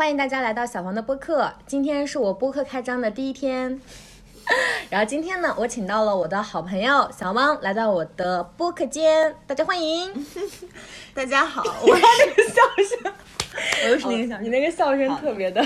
[0.00, 1.52] 欢迎大家来到小黄的播客。
[1.66, 3.78] 今天是我播客开张的第一天，
[4.88, 10.26] 然后今天呢，我请到了我的好朋友小汪来到我的播客间，大家欢迎。
[11.12, 13.12] 大家好，我那个笑声，
[13.84, 15.62] 我又是那个笑，你那个笑声特别的。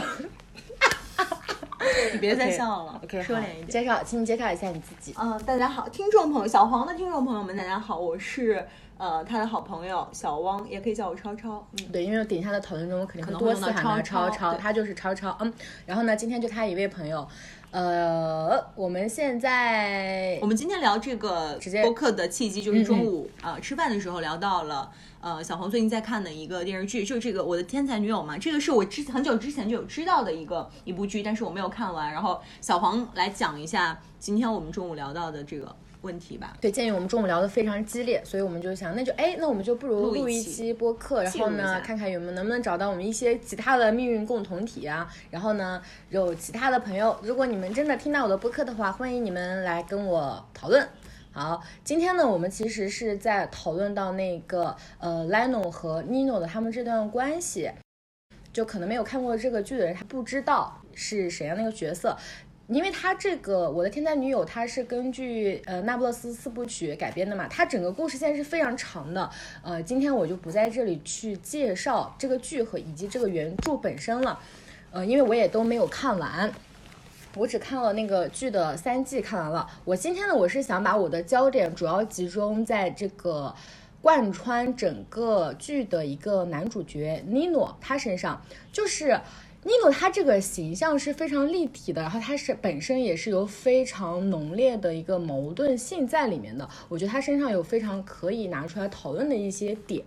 [2.12, 3.68] 你别再 笑了，OK，收敛一点。
[3.68, 5.14] 介绍，请你介绍一下你自己。
[5.16, 8.66] 嗯，大家好，听众朋友，小黄的听众朋友们，大家好，我是
[8.96, 11.66] 呃他的好朋友小汪，也可以叫我超超。
[11.78, 15.36] 嗯，对，因为等一下的讨论中，我肯定会多次喊他超超，他就是超超。
[15.40, 15.52] 嗯，
[15.86, 17.26] 然后呢，今天就他一位朋友。
[17.72, 24.88] 呃，我们现在，我们今天聊这个播客的契机，就是中午啊吃饭的时候聊到了，
[25.20, 28.38] 呃，小黄最近在看的一个电视剧，就是这个《我的天才女友》嘛。
[28.38, 32.12] 这个是我之很久之前就有知道的一个一部剧，但是我没有看完。
[32.12, 35.74] 然后小黄来讲一下今天我们中午聊到的这个。
[36.04, 45.10] 问题吧，对，鉴于我们中午聊得非常激烈，所以我们就想，那就哎，那我们就不如录一期播客，然后呢，看看有没有能不能找到我们一些其他的命运共同体啊。
[45.30, 50.86] 然后呢，有其他的朋友，如果你们真的听到我的播客的话，欢迎你们来跟我讨论。
[51.32, 57.70] 好，今天呢，我们其实是在讨论到那个呃，Lino 和 Nino 的他们这段关系，
[58.52, 62.16] 就可能没有看过这个剧的人，他不知道是谁样的一个角色。
[62.66, 69.28] 因为他这个《我的天才女友》，它是根据呃《那不勒斯四部曲》改编的嘛，它整个故事线是非常长的。
[69.62, 74.40] 呃，今天我就不在这里去介绍这个剧和以及这个原著本身了。
[74.92, 76.50] 呃，因为我也都没有看完，
[77.36, 79.68] 我只看了那个剧的三季，看完了。
[79.84, 83.54] 我今天呢，我是想把我的焦点主要集中在这个
[84.00, 88.40] 贯穿整个剧的一个男主角尼诺他身上，
[88.72, 89.20] 就是。
[89.64, 96.68] 尼诺他这个形象是非常立体的，然后他是本身也是有非常浓烈的一个矛盾性在里面的。
[96.88, 100.04] 我觉得他身上有非常可以拿出来讨论的一些点。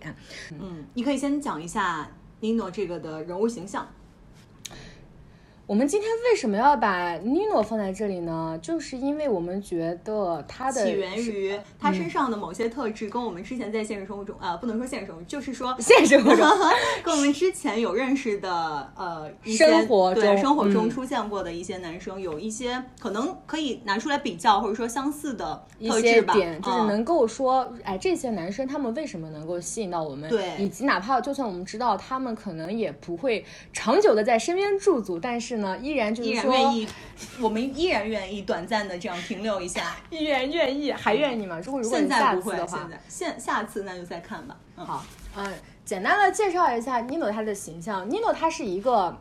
[0.52, 3.86] 嗯，你可以先讲一下尼诺这个的人物形象。
[5.68, 8.58] 我们今天为什么要把 Nino 放在这里呢？
[8.62, 16.48] 就是因为我们觉得他的起源于他身上的某些特质，跟我们之前在现实生活中啊，不能说现实生活，就是说 现实生活中
[17.04, 18.50] 跟我们之前有认识的
[18.96, 30.30] 呃生活对生活中出现过的一些男生，有一些可能可以拿出来比较或者说相似的一些点，就是能够说，哎，这些男生他们为什么能够吸引到我们？
[30.30, 35.57] 对，以及哪怕就算我们知道他们可能也不会长久的在身边驻足，但是。
[35.60, 36.88] 呢，依然就是说，愿意，
[37.40, 41.60] 我们依然愿意短暂的这样停留一下， 依然愿意，还愿意吗？
[41.64, 44.56] 如果如果现在不会的话，现在现下次那就再看吧。
[44.76, 45.04] 好，
[45.36, 45.52] 嗯，
[45.84, 49.16] 简单的介绍一下 Nino 他的形象，Nino 他是一个。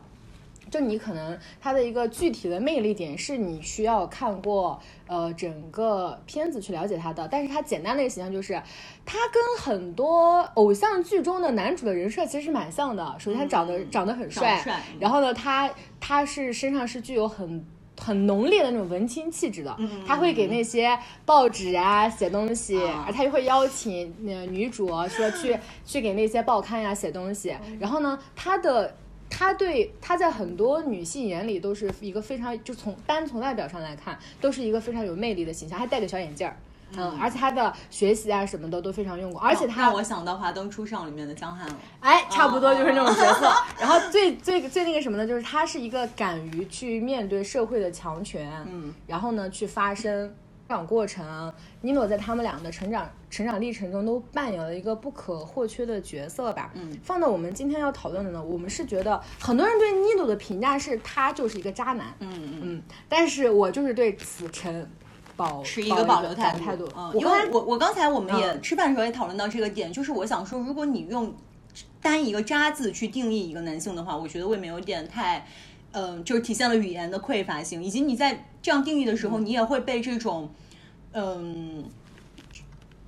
[0.70, 8.62] 就你可能他的一个具体的魅力点是你需要看过呃整个片子去了解他的，但是他简单的一个形象就是，
[9.06, 13.16] 他跟很多偶像剧中的男主的人设其实是蛮像的。
[13.18, 14.64] 首先他长得长得很帅，
[15.00, 15.70] 然后呢他
[16.00, 17.66] 他是身上是具有很
[18.00, 19.76] 很浓烈的那种文青气质的，
[20.06, 28.96] 他会给那些报纸啊写东西，而他就会邀请那女主说去 去给那些报刊呀写东西，然后呢他的。
[29.38, 35.78] 他对他在很多女性眼里都是一个非常，就从单从外表上来看，都是一个非常有魅力的形象。
[35.78, 36.58] 还戴个小眼镜儿，
[36.96, 39.40] 嗯，而且他的学习啊什么的都非常用功。
[39.40, 43.54] 而且他让我想到《华灯初上》里面的江汉了，哎，差不多就是那种角色。
[43.80, 50.34] 然后最最最那个什么呢，就是他是一个敢于去面对社会的强权，嗯，然后呢去发声。
[50.68, 56.72] 成长过程，尼诺在他们俩的成长成长历程中都扮演了一个不可或缺的角色吧。
[56.74, 62.14] 嗯，放到我们今天要讨论的呢，我们是觉得很多人对尼诺的评价是他就是一个渣男。
[62.20, 64.86] 嗯嗯嗯，但是我就是对此陈
[65.38, 66.86] 保持一个保留态态度。
[66.98, 71.34] 嗯，因为我我刚才我们也吃饭的时候也讨论到这个点，就是我想说，如果你用
[72.02, 75.48] 单一个渣字去定义一个男性的话，我觉得未免有点太。
[75.98, 80.48] 嗯，就是体现了语言的匮乏性，以及你在这样定义的时候，你也会被这种，
[81.14, 81.84] 嗯，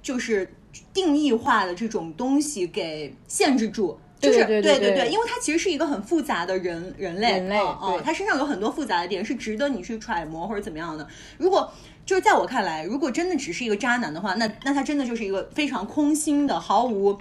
[0.02, 0.52] 就是
[0.92, 4.00] 定义化的这种东西给限制住。
[4.20, 11.08] 就是对对对，因为他其实是一个很复杂的人人类，人类，对，他身上有很多复杂的点，是值得你去揣摩或者怎么样的。
[11.38, 11.72] 如果
[12.06, 17.18] 就是在我看来，如果真的只是一个渣男的话，那那他真的就是一个非常空心的，毫无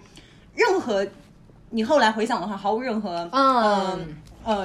[0.57, 1.07] 任何，
[1.71, 3.57] 你后来回想的话，毫无任何，嗯。
[3.63, 3.99] 呃，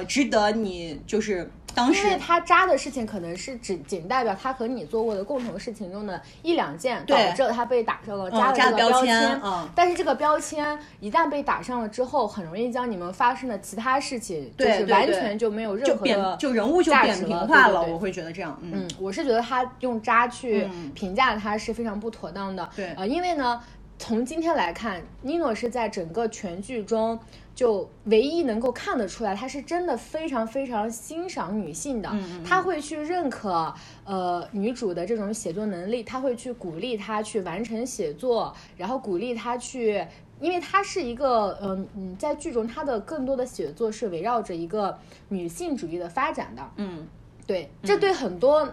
[0.06, 9.40] 值得你就是当时，因为他渣的事情可能是只仅代表他和你做过的共同事情中的一两件，导致了他被打上了渣的这个标签。
[9.42, 17.82] 嗯，但是这个标签一旦被打上了之后，很容易将你们发生的其他事情，就是完全就没有任何的就人物就扁平化了。
[17.82, 22.68] 我会觉得这样，嗯，我是觉得他用渣去评价他是非常不妥当的。
[22.76, 23.60] 对，呃，因为呢。
[23.96, 27.16] 从今天来看，尼诺是在整个全剧中
[27.54, 32.10] 就唯一能够看得出来，他是真的非常非常欣赏女性的。
[32.44, 33.72] 他会去认可
[34.04, 40.04] 呃女主的这种写作能力，他会去鼓励她去完成写作，然后鼓励她去，
[40.40, 44.98] 因为他是一个嗯嗯，在剧中他的更多的写作是围绕着一个
[45.28, 46.70] 女性主义的发展的。
[46.76, 47.06] 嗯，
[47.46, 48.68] 对，这对很多。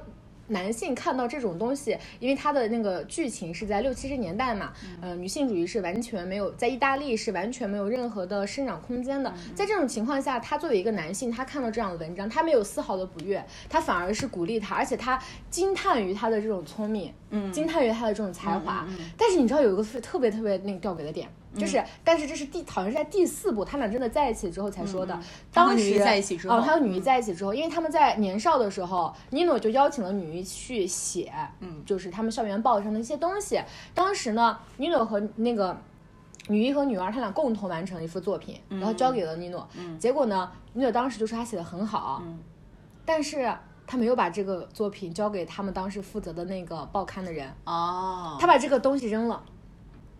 [0.51, 4.71] 男性看到这种东西，因为他的那个剧情是在六七十年代嘛，
[5.01, 9.33] 呃，女性主义是完全没有在意大利是完全没有任何的生长空间的。
[9.55, 18.87] 在这种情况下，他作为一个男性，他看到这样的文章，他没有丝毫的不悦，他反而是鼓励他，而且他惊叹于他的这种聪明，嗯，惊叹于他的这种才华。
[19.17, 21.27] 但是你知道有一个特别特别那个吊诡的点。
[21.57, 25.19] 就是，但是这是第好像是在第四部，他俩真的在一起之后才说的。
[25.51, 33.61] 当时在一起之后，哦，他和女一在一起之后，因为他们在年少的时候，尼诺就邀请了女一去写，嗯，就是他们校园报上的一些东西。
[33.93, 35.77] 当时呢，尼诺和那个
[36.47, 39.67] 女一和女二，他俩共同完成了一幅作品，然后交给了尼诺。
[39.77, 42.39] 嗯，结果呢，尼诺当时就说他写的很好，嗯，
[43.03, 43.53] 但是
[43.85, 47.53] 他没有把这个作品交给他们当时负责的那个报刊的人。
[47.65, 49.43] 哦，他把这个东西扔了。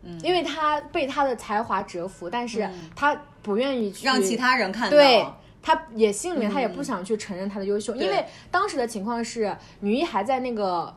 [0.03, 4.97] 嗯，因为他被他的才华折服，但是他不愿意去让其他人看到。
[4.97, 5.25] 对，
[5.61, 10.95] 他也心里面他也不想去承认他的优秀，因为当时的情况是女一还在那个，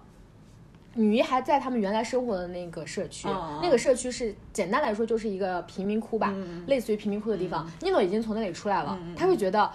[0.94, 3.28] 女一还在他们原来生活的那个社区，
[3.60, 6.34] 那个社区是简单来说就是一个贫民窟吧，
[6.66, 7.70] 类似于贫民窟的地方。
[7.80, 9.70] 尼诺已经从那里出来了，他会觉得，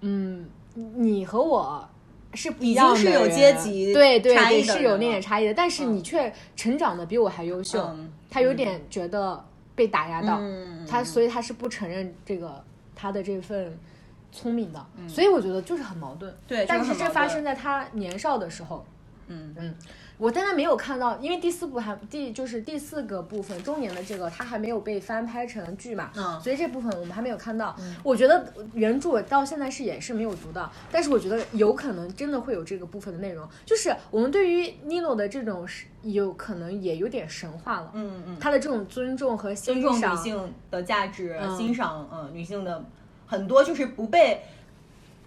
[0.00, 1.88] 嗯，你和我。
[2.34, 5.54] 是不一样的，是有阶级对对对，是有那点差异的。
[5.54, 7.94] 但是你却成长的比我还优秀，
[8.30, 9.44] 他有点觉得
[9.74, 10.40] 被打压到，
[10.88, 12.62] 他所以他是不承认这个
[12.94, 13.78] 他的这份
[14.30, 14.86] 聪明的。
[15.08, 16.34] 所以我觉得就是很矛盾。
[16.46, 18.84] 对，但是这发生在他年少的时候。
[19.28, 19.74] 嗯嗯。
[20.22, 27.74] 我现在没有看到，因为第四部还第就是第四个部分中年的这个，它还没有被翻拍成剧嘛，嗯，所以这部分我们还没有看到。
[28.04, 42.84] 我觉得原著到现在是也是没有读到，但是我觉得有可能真的会有这个部分的内容，就是我们对于尼诺的这种是有可能也有点神话了，嗯嗯，他的这种尊重和欣赏女性的价值，欣赏嗯女性的
[43.26, 44.40] 很多就是不被。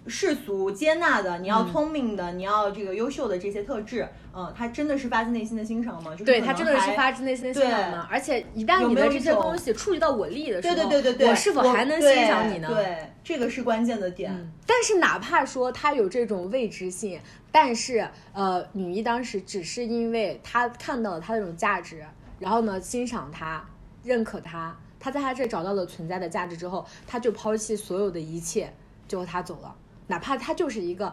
[0.08, 6.12] 世俗接纳的，你要聪明的，你要这个优秀的这些特质，嗯，他真的是发自内心的欣赏吗？
[6.12, 8.06] 就是对他真的是发自内心的欣赏吗？
[8.10, 12.68] 而且一旦你的这些东西触及到我利的时候，对对对对对，我是否还能欣赏你呢？
[12.68, 14.32] 对，这个是关键的点。
[14.66, 17.20] 但是哪怕说他有这种未知性，
[17.50, 22.04] 但是呃，女一当时只是因为她看到了他那种价值，
[22.38, 23.64] 然后呢欣赏他，
[24.04, 28.72] 认可他，他在他这找到了存在的价值之后，他就抛弃所有的一切，
[29.08, 29.74] 就和他走了。
[30.08, 31.12] 哪怕他就是一个，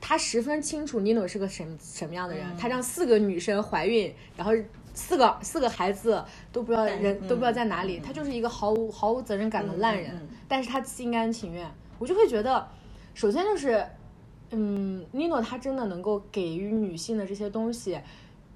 [0.00, 4.52] 他十分清楚尼诺是个什什么样的人，他让四个女生怀孕，然后
[4.92, 6.22] 四个四个孩子
[6.52, 11.66] 都不知道人都不知道在哪里，他就是一个毫无毫无责任感的烂人，但是他心甘情愿，
[11.98, 12.68] 我就会觉得，
[13.14, 13.86] 首先就是，
[14.50, 17.98] 嗯，尼诺他真的能够给予女性的这些东西，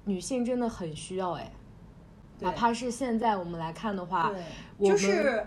[0.05, 1.51] 女性真的很需要哎，
[2.39, 4.31] 哪怕是现在我们来看的话，
[4.79, 5.43] 就是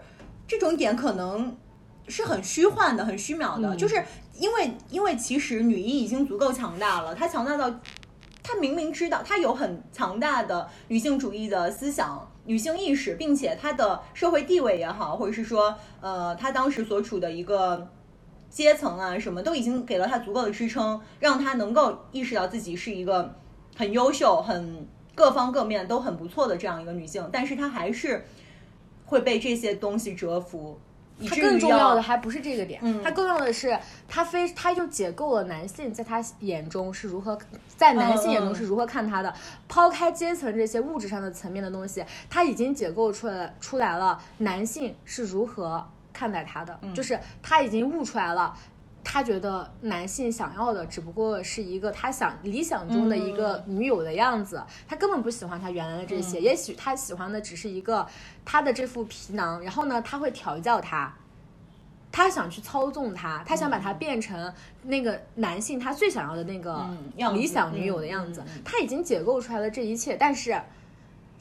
[0.46, 1.56] 这种点可能。
[2.06, 4.04] 是很虚幻的，很虚渺的，就是
[4.38, 7.80] 因为因为其实女一已经足够强大了，她强大到，
[8.42, 17.88] 她明明知道她有很强大的女性主义的思想、女性意识，并且她的社会地位也好，或者是说，呃，她当时所处的一个
[18.50, 23.34] 阶层啊，什么都已经给了她足够的支撑，让她能够意识到自己是一个
[23.76, 28.26] 很优秀、很各方各面都很不错的这样一个女性，但是她还是
[29.06, 30.78] 会被这些东西折服。
[31.28, 33.78] 他更重要的还不是这个点，他更重要的是
[34.08, 37.38] 他非他就解构了男性在他眼中是如何
[37.76, 39.32] 在男性眼中是如何看他的，
[39.68, 48.56] 抛开阶层这些物质上的层面的东西，他已经解构出来出来了男性是如何看待他的，就是他已经悟出来了。
[49.04, 56.40] 他觉得男性想要的只不过是一个他想理想中的一个女友的样子，他根本不喜欢他原来的这些。
[56.40, 58.04] 也许他喜欢的只是一个
[58.44, 61.14] 他的这副皮囊，然后呢，他会调教他，
[62.10, 64.52] 他想去操纵他，他想把他变成
[64.84, 66.88] 那个男性他最想要的那个
[67.34, 68.42] 理想女友的样子。
[68.64, 70.58] 他已经解构出来了这一切，但是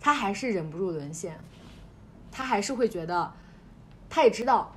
[0.01, 1.39] 他还是忍不住沦陷，
[2.29, 3.32] 他还是会觉得，
[4.10, 4.75] 他也知道。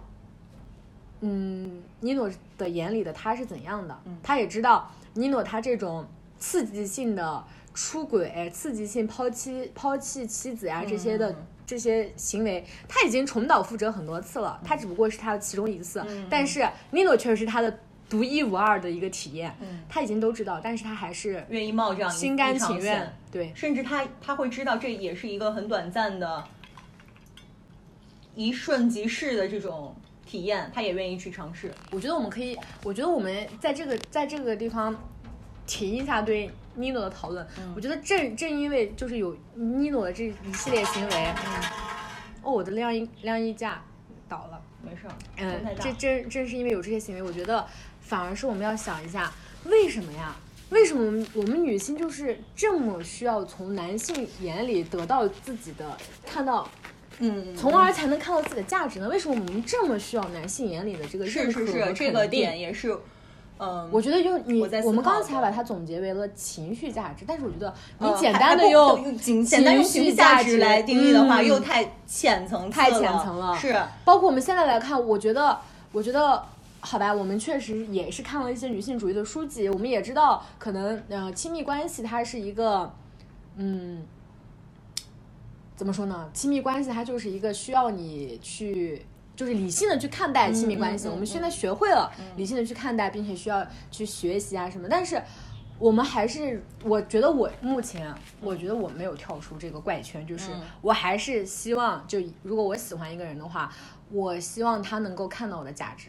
[1.20, 3.98] 嗯，尼诺的眼里的他是怎样的？
[4.22, 6.06] 他也知道尼诺他这种
[6.38, 7.44] 刺激性的
[7.74, 11.34] 出轨、刺激性抛弃抛弃妻子呀这些的
[11.66, 14.60] 这些行为，他已经重蹈覆辙很多次了。
[14.64, 19.54] 他只不过是他的其中一次，但是尼诺却是他的独一无二的一个体验。
[19.88, 23.12] 他已经都知道，但是他还是愿意冒这样心甘情愿。
[23.32, 26.44] 对，甚至他他会知道这也是一个很短暂的
[28.34, 29.94] 一瞬即逝的这种
[30.26, 31.72] 体验，他也愿意去尝试。
[31.92, 34.94] 我觉得我们可以，我觉得我们在这个在这个地方
[35.66, 37.46] 停一下对 Nino 的讨论。
[37.74, 41.34] 我觉得正正因为就是有 Nino 的这一系列行为，
[42.42, 43.82] 哦，我的晾衣晾衣架
[44.28, 45.06] 倒了，没事。
[45.38, 47.64] 嗯，这正正是因为有这些行为，我觉得
[48.00, 49.32] 反而是我们要想一下，
[49.64, 50.36] 为什么呀？
[50.70, 56.68] 为什么我们女性就是这么需要从男性眼里得到自己的看到，
[57.18, 59.08] 嗯，从而才能看到自己的价值呢？
[59.08, 62.96] 为什么我们这么需要男性眼里的这个认可是是是，这个点也是，
[63.58, 73.56] 嗯，我觉得就你我们刚才把它总结为了情绪价值，但是我觉得你简单的用 简单用情绪价值来定义的话，又太浅层太浅层了。
[73.56, 75.58] 是，包括我们现在来看，我觉得，
[75.92, 76.42] 我觉得。
[76.80, 82.92] 好吧，我们确实也是看了一些女性主义的书籍，我们也知道，可能呃，亲密关系它是一个，
[83.56, 84.04] 嗯，
[85.76, 86.30] 怎么说呢？
[86.32, 89.04] 亲密关系它就是一个需要你去，
[89.36, 91.06] 就是理性的去看待亲密关系。
[91.06, 94.88] 我们现在学会了理性的去看待，并且需要去学习啊什么。
[94.88, 95.22] 但是
[95.78, 103.70] 我们还是，我觉得我目前，我觉得我没有跳出这个怪圈，就是我还是希望，就如果我喜欢一个人的话，
[104.10, 106.08] 我希望他能够看到我的价值。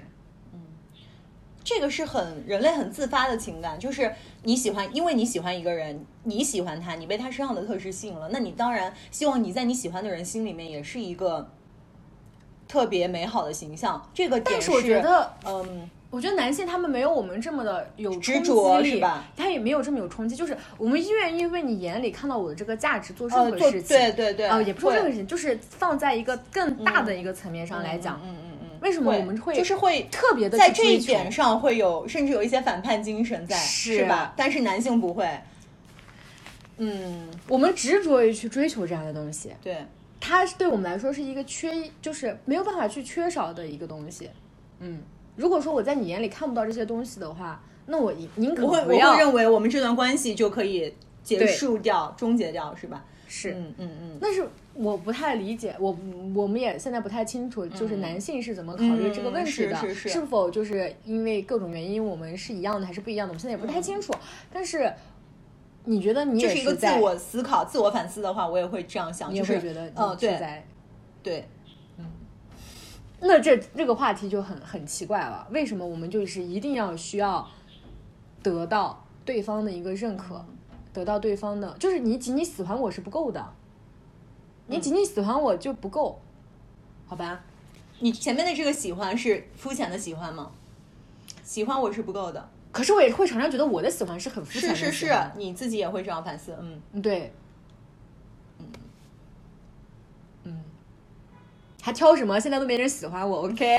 [1.67, 4.09] 这个是很人类很自发的情感，就是
[4.43, 11.45] 你喜欢，因为你喜欢一个人，你喜欢他，你被他身上的特质吸引了，那你当然希望你在你喜欢的人心里面也是一个
[12.69, 14.01] 特别美好的形象。
[14.13, 19.25] 这个，但是我觉得，嗯，我觉得男性他们没有我们这么的有执着，是吧？
[19.35, 28.46] 他也没有这么有冲击，就是我们愿意为你眼里看到我的这个价值做任何事情，对对对，啊，也不说任何事情，就是放在一个更大的一个层面上来讲，嗯嗯。
[28.81, 34.33] 为什么我们会就是会特别的在这一点上会有，甚至有一些反叛精神在，是吧？
[34.35, 35.27] 但是男性不会。
[36.77, 39.77] 嗯，我们执着于去追求这样的东西，对，
[40.19, 44.29] 它对我们来说是一个缺，就是没有办法去缺少的一个东西。
[44.79, 45.01] 嗯，
[45.35, 50.93] 如果说我在你眼里看不到这些东西的话，那我宁可不会，我会认为我们这段关系就可以
[51.23, 53.03] 结束掉、终结掉，是吧？
[53.27, 54.47] 是，嗯嗯嗯，但是。
[54.79, 55.97] 我不太理解，我
[56.35, 63.31] 我们也现在不太清楚，就是男性是怎么考虑这个问题的，是否就是因为各种原因，我们是一样的还是不一样的？
[63.31, 64.13] 我们现在也不太清楚。
[64.53, 64.93] 但是
[65.85, 70.63] 你觉得你这是一个自我思考、自我反思的话，我也会这样想，就是觉得嗯，对，
[71.23, 71.47] 对，
[71.97, 72.05] 嗯。
[73.19, 77.47] 那这这个话题就很很奇怪了，为什么我们就是一定要需要
[78.43, 80.45] 得到对方的一个认可，
[80.97, 83.53] 得到对方的，就是你仅仅喜欢我是不够的。
[84.65, 86.19] 你仅仅喜欢我就不够，
[87.05, 87.43] 好吧？
[87.99, 90.51] 你前面的这个喜欢是肤浅的喜欢吗？
[91.43, 92.49] 喜欢我是不够的。
[92.71, 94.75] 可是我也会常常觉得我的喜欢是很肤浅的。
[94.75, 96.57] 是是是，你自己也会这样反思。
[96.59, 97.31] 嗯，对。
[98.57, 98.65] 嗯
[100.45, 100.63] 嗯，
[101.83, 102.39] 还挑什么？
[102.39, 103.77] 现在都没人喜欢我，OK？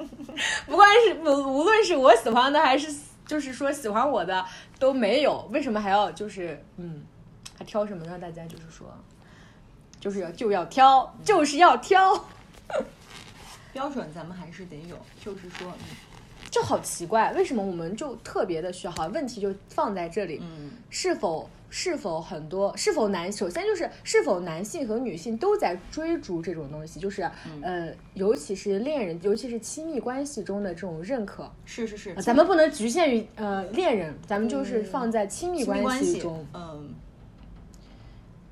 [0.68, 2.94] 不管是无无论是我喜欢的，还是
[3.32, 4.44] 就是说喜欢我的
[4.78, 7.02] 都没有，为什么还要就是嗯，
[7.58, 8.18] 还挑什么呢？
[8.18, 8.86] 大家就是说。
[9.98, 12.12] 就是要就要挑，就是要挑，
[13.72, 14.98] 标准咱们还是得有。
[15.24, 15.96] 就是说，嗯
[16.50, 18.92] 就好奇怪，为什么我们就特别的需要？
[19.14, 20.40] 问题就放在这里。
[20.42, 22.76] 嗯，是否是否很多？
[22.76, 23.32] 是否男？
[23.32, 27.00] 首先就是是否男性和女性都在追逐这种东西？
[27.00, 27.22] 就是
[27.62, 31.50] 呃，尤其是恋人，尤其是亲密关系中的这种认可。
[31.64, 36.46] 是是是，咱们不能局限于呃恋人，咱们就是放在亲密关系中。
[36.52, 36.94] 嗯，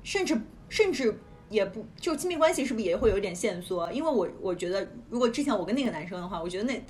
[0.03, 1.15] 甚至甚至。
[1.51, 3.91] 也不就亲密关系是不是也会有点线索？
[3.91, 6.81] 因为我我觉得，如果之前我跟那个男生的话，我觉得那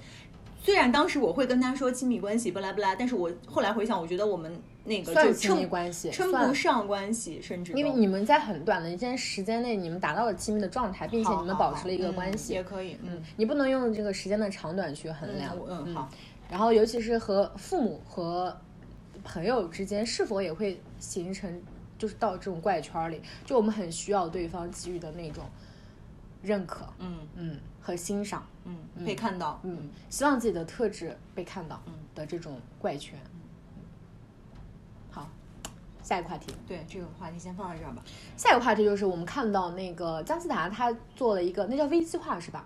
[0.62, 12.98] 虽然当时我会跟他说亲密关系不拉不拉，但是我后来回想，我觉得我们那个就亲密关系称不上关系，甚至因为你们在很短的一件时间内，你们达到了亲密的状态，并且你们保持了一个关系，也可以。
[13.04, 15.58] 嗯，你不能用这个时间的长短去衡量。
[15.68, 16.10] 嗯，好。
[16.50, 18.56] 然后，尤其是和父母和
[19.24, 21.62] 朋友之间，是否也会形成？
[21.98, 25.44] 就是到这种怪圈里，就我们很需要对方给予的那种
[26.42, 33.20] 认可，嗯嗯和欣赏，嗯被看到，嗯希望自己的特质被看到，嗯的这种怪圈。
[33.20, 33.30] 好，
[36.12, 38.04] 下一个话题，对这个话题先放在这儿吧。
[38.36, 42.66] 下一个话题就是我们看到那个姜思达他做了一个，那叫微计划是吧？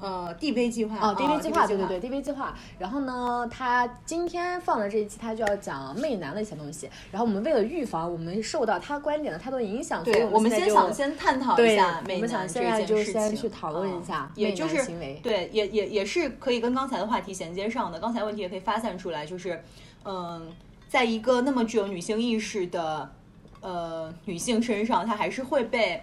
[0.00, 2.56] 呃，DV 计划哦，DV 计划，对对对，DV 计划。
[2.78, 6.88] 然后呢，他今天放的这一期，他就要讲媚男的一些东西。
[7.10, 13.12] 然后我们为了预防我们受到他观点的太多影响，所以，我们先想先探讨一下媚男这件事情。
[13.12, 14.86] 先去讨论一下也就是
[15.20, 17.98] 对，也也也是可以跟刚才的话题衔接上的。
[17.98, 19.60] 刚才问题也可以发散出来，就是
[20.04, 20.48] 嗯，
[20.88, 23.14] 在一个那么具有女性意识的
[23.60, 26.02] 呃女性身上，她还是会被。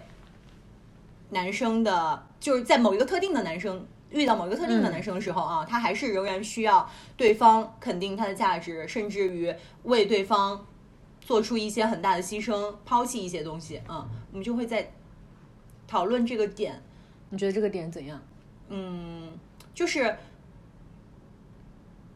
[1.28, 9.52] 男生的，就是在某一个特定的男生遇到某一个特定的男生的时候啊，他还是仍然需要对方肯定他的价值，甚至于
[9.82, 10.64] 为对方
[11.20, 14.88] 做出一些很大的牺牲，抛弃一些东西啊，我们就会在
[15.88, 16.80] 讨论这个点。
[17.30, 18.22] 你觉得这个点怎样？
[18.68, 19.28] 嗯，
[19.74, 20.16] 就是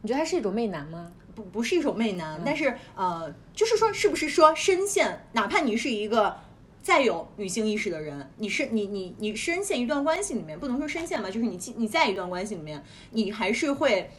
[0.01, 1.11] 你觉得他是一种媚男吗？
[1.35, 6.37] 不，不是一种媚男，但是呃，就是说，是不是说深陷，哪怕你是一个
[6.81, 14.09] 再有女性意识的人，你是你你你深陷一段关系里面，不能说深陷吧，就是你你在一段关系里面，你还是会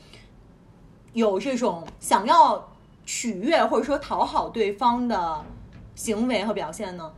[1.13, 2.73] 有这种想要
[3.05, 5.45] 取悦或者说讨好对方的
[5.95, 7.13] 行为和表现呢？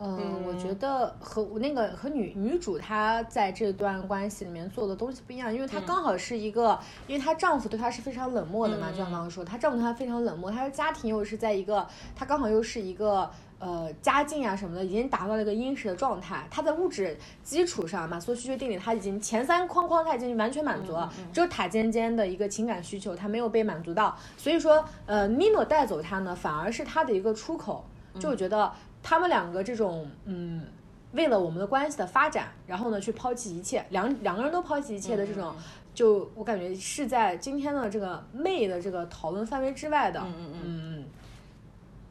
[0.00, 11.86] 嗯，我觉得和那个和女女主她在这段关系里面做的东西不一样，因为她刚好是一个，因为她丈夫对她是非常冷漠的嘛，就像刚刚说，她丈夫对她非常冷漠，她的家庭又是在一个，
[12.16, 27.84] 她刚好又是一个呃家境啊什么的已经达到了一个殷实的状态，她在物质基础上，马斯洛需求定理她已经前三框框她已经完全满足了，只有塔尖尖的一个情感需求她没有被满足到，所以说呃尼诺带走她呢，反而是她的一个出口，
[28.18, 28.72] 就我觉得。
[29.06, 30.64] 他们两个这种，嗯，
[31.12, 35.54] 为了我们的关系的发展，然后呢，去抛弃一切，两两个人都抛弃一切的这种，
[35.92, 41.04] 就我感觉是在今天的这个媚的这个讨论范围之外的，嗯嗯嗯，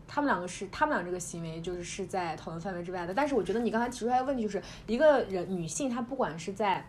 [0.07, 3.13] 他们两个是他们俩这个行为就是是在讨论范围之外的。
[3.15, 6.87] 但是我觉得你刚才提出来的问题就是一个人女性她不管是在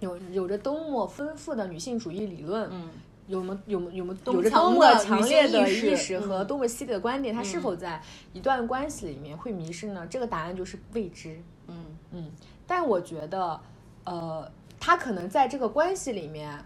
[0.00, 2.90] 有有着多么丰富的女性主义理论，嗯。
[3.28, 10.06] 有么有么有么有着多么强烈的意识和多么犀利的观点，他是否在一段关系里面会迷失呢？
[10.08, 11.40] 这个答案就是未知。
[11.66, 12.30] 嗯嗯，
[12.66, 13.60] 但我觉得，
[14.04, 16.58] 呃，他可能在这个关系里面，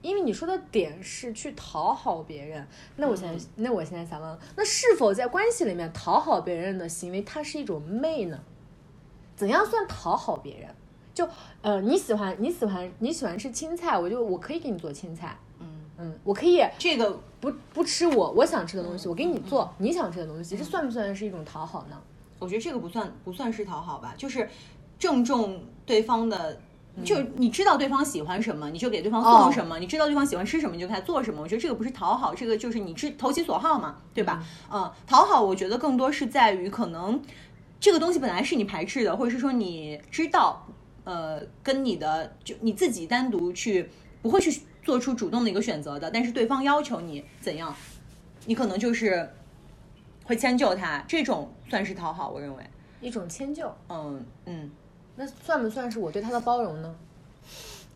[0.00, 8.38] 因为你说的点是去讨好别人，那我现在那我现在想问，那是否在关系里面讨好别人的行为，它是一种媚呢？
[9.34, 10.70] 怎样算讨好别人？
[11.14, 11.28] 就
[11.60, 15.36] 呃你喜欢你喜欢你喜欢吃青菜，我就我可以给你做青菜，
[16.02, 21.96] 嗯嗯，我可以这个不不吃我我想吃的东西，我给你做你想吃的东西，这算不算是一种讨好呢？
[22.38, 24.48] 我觉得这个不算不算是讨好吧，就是
[24.98, 26.60] 正中对方的，
[27.04, 31.40] 就你知道对方喜欢什么，你就给对方送什么；你知道对方喜欢吃什么，你就给他做什么。
[31.40, 34.44] 我觉得这个不是讨好，这个就是你知投其所好嘛，对吧？
[34.72, 37.22] 嗯，讨好我觉得更多是在于可能
[37.78, 40.66] 这个东西本来是你排斥的，或者是说你知道。
[41.04, 43.90] 呃，跟你的就你自己单独去
[44.22, 47.74] 不会去做出主动的一个选择的，但是对方要求你怎样，
[48.46, 49.28] 你可能就是
[50.24, 52.62] 会迁就他，这种算是讨好，我认为
[53.00, 53.74] 一种迁就。
[53.88, 54.70] 嗯嗯，
[55.16, 56.94] 那算不算是我对他的包容呢？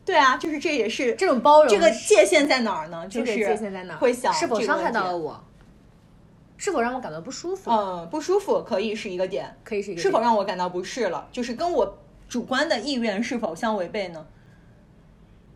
[0.04, 3.06] 对啊，就是这也是这种包容，这个界限在哪儿呢？
[3.08, 3.98] 就是界限在哪儿？
[3.98, 5.42] 会想是否伤害到了我？
[6.56, 7.70] 是否让我感到不舒服？
[7.70, 10.00] 嗯，不舒服可以是一个点，可以是一个。
[10.00, 11.28] 是否让我感到不适了？
[11.32, 11.98] 就是跟我。
[12.28, 14.26] 主观的意愿是否相违背呢？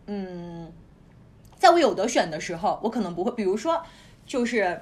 [0.07, 0.73] 嗯，
[1.61, 3.31] 在我有得选的时候，我可能不会。
[3.33, 3.81] 比如说，
[4.27, 4.81] 就是，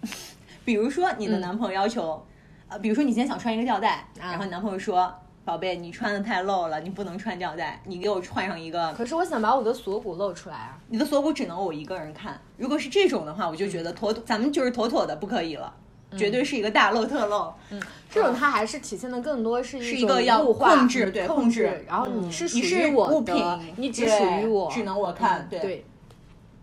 [0.64, 2.26] 比如说你的男朋友要求，
[2.68, 10.78] 呃，比如说你今天想穿一个吊带，然后你男朋友说：“宝贝，你穿的太露了，你不能穿吊带，你给我换上一个。”可是我想把我的锁骨露出来啊！
[10.88, 12.40] 你的锁骨只能我一个人看。
[12.56, 15.74] 如果是这种的话，我就觉得妥妥，咱们就是妥妥的不可以了。
[16.16, 25.84] 绝对是一个大漏特漏，嗯，这种它还是体现的更多是一个要控制，对控制，然后你是属于我的，你只属于我，只能我看，对。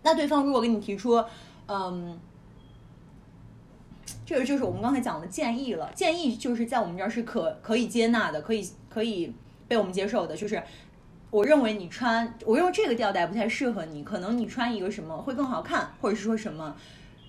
[0.01, 1.23] 那对方如果给你提出，
[1.67, 2.17] 嗯，
[4.25, 9.33] 这个就是我们刚才讲的建议了，建议就是在我们这儿是可可以接纳的，可以可以
[9.67, 10.61] 被我们接受的，就是
[11.31, 16.75] 我认为你穿，我认为这个吊带不太适合你，可能你穿一个什么会更好看，或者是说什么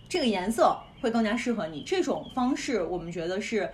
[0.09, 0.76] 这个颜色。
[1.00, 3.70] 会更加适合你这种方式，我们觉得是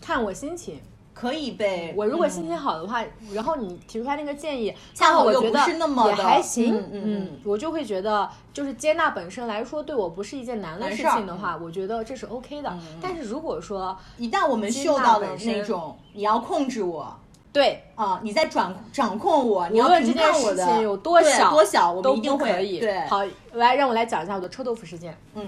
[0.00, 0.80] 看我心情
[1.14, 12.78] 可以被我如果心情好的话，然后你提出来那个建议，恰好又不是那么也还行，嗯嗯，我就会觉得就是接纳本身来说对我不是一件难的事情的话，我觉得这是 OK 的。
[13.00, 17.16] 但是如果说一旦我们嗅到了那种你要控制我，
[17.50, 23.06] 对啊，你在掌掌控我，你要评判我的有多小多小，我们一定会对。
[23.06, 23.22] 好，
[23.54, 25.46] 来让我来讲一下我的臭豆腐事件，嗯。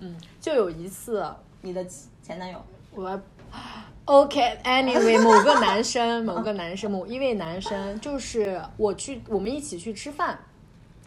[0.00, 1.24] 嗯，就有一次，
[1.62, 1.84] 你的
[2.22, 2.62] 前男友，
[2.94, 3.20] 我
[4.04, 10.38] ，OK，Anyway， 某个男生，某个男生，某一位男生，就是我去，我们一起去吃饭，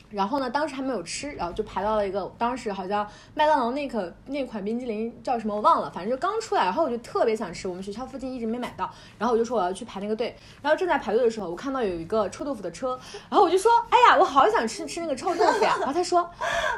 [0.10, 16.28] 然后呢，当时还没有吃，然后就排到了一个，当时好像麦当劳那个那款冰激凌叫什么我忘了，反正就刚出来，然后我就特别想吃，我们学校附近一直没买到，然后我就说我要去排那个队，然后正在排队的时候，我看到有一个臭豆腐的车，然后我就说，哎呀，我好想吃吃那个臭豆腐呀，然后他说，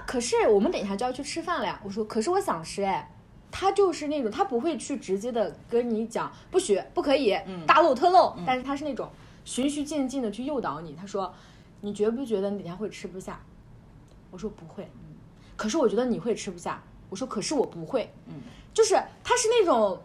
[0.05, 3.09] 可是我们等一下就要去吃饭了呀，我说，可是我想吃哎，
[3.49, 9.09] 他就是那种他不会去直接的跟你讲不许不可以大漏特漏，但是他是那种
[9.45, 10.95] 循序渐进的去诱导你。
[10.99, 11.33] 他说
[11.81, 13.39] 你觉不觉得你哪天会吃不下？
[14.31, 14.89] 我说不会，
[15.55, 16.81] 可是我觉得你会吃不下。
[17.09, 18.35] 我说可是我不会，嗯，
[18.73, 19.99] 就是他是那种。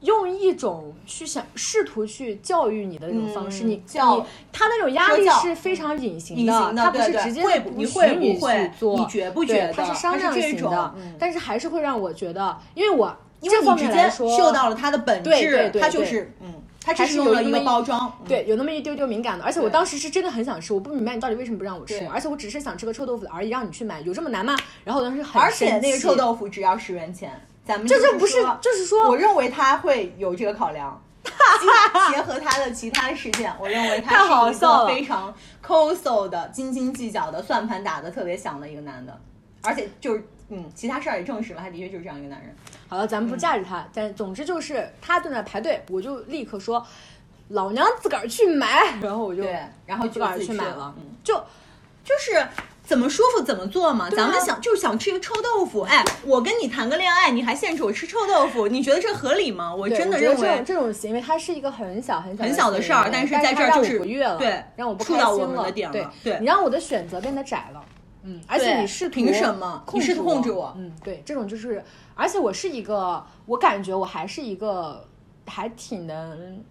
[0.00, 4.20] 用一种去想试图去教育你的那种方式，你教
[4.52, 9.72] 他那种压力是非常隐形的，他不是直接的不许你去做，你觉不觉得？
[9.72, 16.52] 他是商量型的，但是还是会让我觉得，因为我这方面来说，嗅到了他的本质，它就是嗯，
[16.84, 19.44] 它只是用了一个包装，对，有那么一丢丢敏感的。
[19.44, 24.54] 而且我当时是真的很想吃，我不明白你到底为什么不让我吃，而且我只是想吃个臭豆腐而已，让你去买，有这么难吗？
[24.84, 27.32] 然后我当时很而且那个臭豆腐只要十元钱。
[27.66, 31.02] 咱们这就不是，就是说，我认为他会有这个考量，
[32.12, 39.18] 结合他的其他事件，我认为他是一个非常抠搜的、斤斤计较的、算盘打的特别响的一个男的，
[39.62, 42.54] 而且就是，嗯，其他事儿也证实了，他的确就是这样一个男人。
[42.88, 46.86] 好了，咱们不架着他，但总之就是他在那排队，我就立刻说，
[47.48, 49.44] 老娘自个儿去买，然后我就，
[49.86, 51.34] 然后自个儿去买了，嗯就
[52.04, 52.46] 就是。
[52.86, 59.74] 怎么舒服怎么做嘛，咱们想就是想吃一个臭豆腐，哎，我跟你谈个恋爱，你还限制我吃臭豆腐，你觉得这合理吗？
[59.74, 67.82] 我真的认为这种行为它是一个很小很小很小的事儿，但是在这儿就是对让我不开心了，对对，你让我的选择变得窄了，
[68.24, 69.84] 嗯，而且你试图凭什么？
[69.92, 70.74] 你试图控制我？
[70.76, 71.84] 嗯，对，这种就是，
[72.14, 75.06] 而且我是一个，我感觉我还是一个
[75.46, 76.64] 还挺能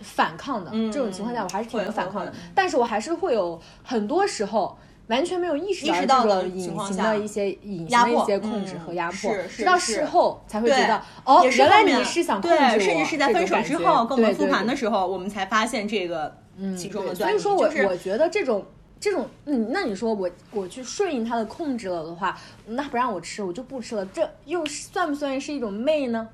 [0.00, 4.76] 反抗的，这种情况下我还是挺能反抗的，但是我还是会有很多时候。
[5.08, 16.36] 完全没有意识到这种隐形的一些隐形的一些控制和压迫，直到事后才会觉得哦，原来你是想控制我，甚至是在分手之后跟我们复盘的时候，我们才发现这个
[16.76, 18.66] 其中的所以说，我我觉得这种
[19.00, 26.28] 这种，嗯，那你说我我去顺应他的控制了的话，那不让我吃，我就不吃了，这又算不算是一种媚呢？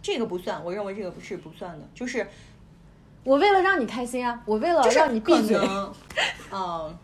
[0.00, 2.26] 这个不算，我认为这个不是不算的，就是
[3.24, 5.58] 我为了让你开心啊，我为了让你闭嘴，
[6.52, 6.96] 嗯。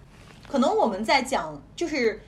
[0.49, 2.21] 可能我们在讲，就是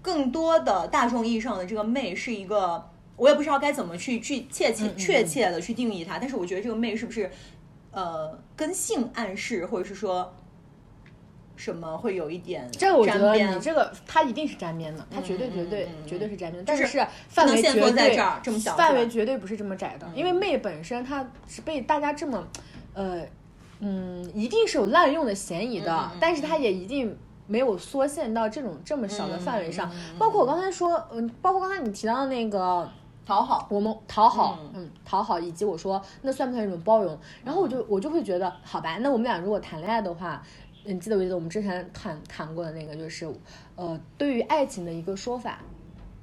[0.00, 6.18] 更多的大众意义上的这个媚是一个，我也不知道该怎么去去切切确切的去定义它。
[6.18, 7.30] 但是我觉得这个媚是不是
[7.90, 10.34] 呃跟性暗示，或者是说
[11.58, 22.48] 什么会有一点这个我觉得你这个它一定是沾边的，它绝对绝对绝对是沾边的，但是范围绝对这么小，范围绝对不是这么窄的，因为妹本身它是被大家这么
[22.94, 23.22] 呃。
[23.80, 27.16] 嗯，一定是有滥用的嫌疑的，但是它也一定
[27.46, 29.88] 没有缩限到这种这么小的范围上。
[30.18, 32.90] 包括我刚才说，嗯，包括刚才你提到的那个
[33.24, 37.16] 讨好，我们讨好，嗯，讨好，以及我说那算不算一种包容？
[37.44, 40.42] 然后我就我就会觉得，好吧，那我们俩如果谈恋爱的话，
[40.84, 43.26] 你记得不记得我们之前谈谈过的那个，就是
[43.76, 45.58] 呃，对于爱情的一个说法，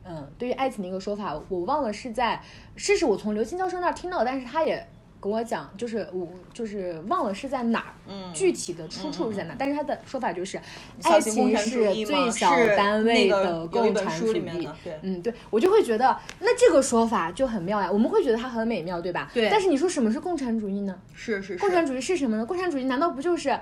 [0.04, 2.42] 嗯，对于爱情的一个说法，我忘了是在，
[2.76, 4.86] 是是我从刘青教授那儿听到的，但是他也。
[5.18, 9.56] 跟我讲，就是我就是忘了是在哪儿，具体的出处是在哪？
[9.58, 10.60] 但是他的说法就是，
[11.02, 14.70] 爱情是最小单位的共产主义。
[14.84, 17.92] 对嗯，对，我就会觉得，那这个说法就很妙呀。
[17.92, 19.32] 我们会觉得它很美妙，对吧？
[19.34, 19.50] 对。
[19.50, 20.96] 但是你说什么是共产主义呢？
[21.16, 21.58] 是是是。
[21.58, 22.46] 共产主义是什么呢？
[22.46, 23.58] 共产主义难道不就是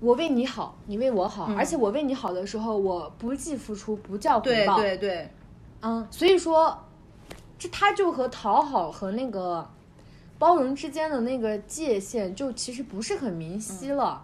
[0.00, 4.76] 我为你好，你为我好，而且我为你好的时候，我不计付出，不叫回报？
[4.76, 5.28] 对对对。
[5.82, 6.78] 嗯，所以说，
[7.58, 9.68] 这他就和讨好和那个。
[10.38, 14.22] 包容之间的那个界限就其实不是很明晰了，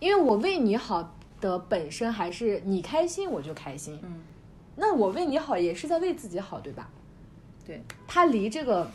[0.00, 4.22] 因为我为你好的本身还是你开心我就开心，嗯，
[4.76, 6.88] 那我为你好也是在为自己好，对吧？
[7.66, 8.90] 对，他离这个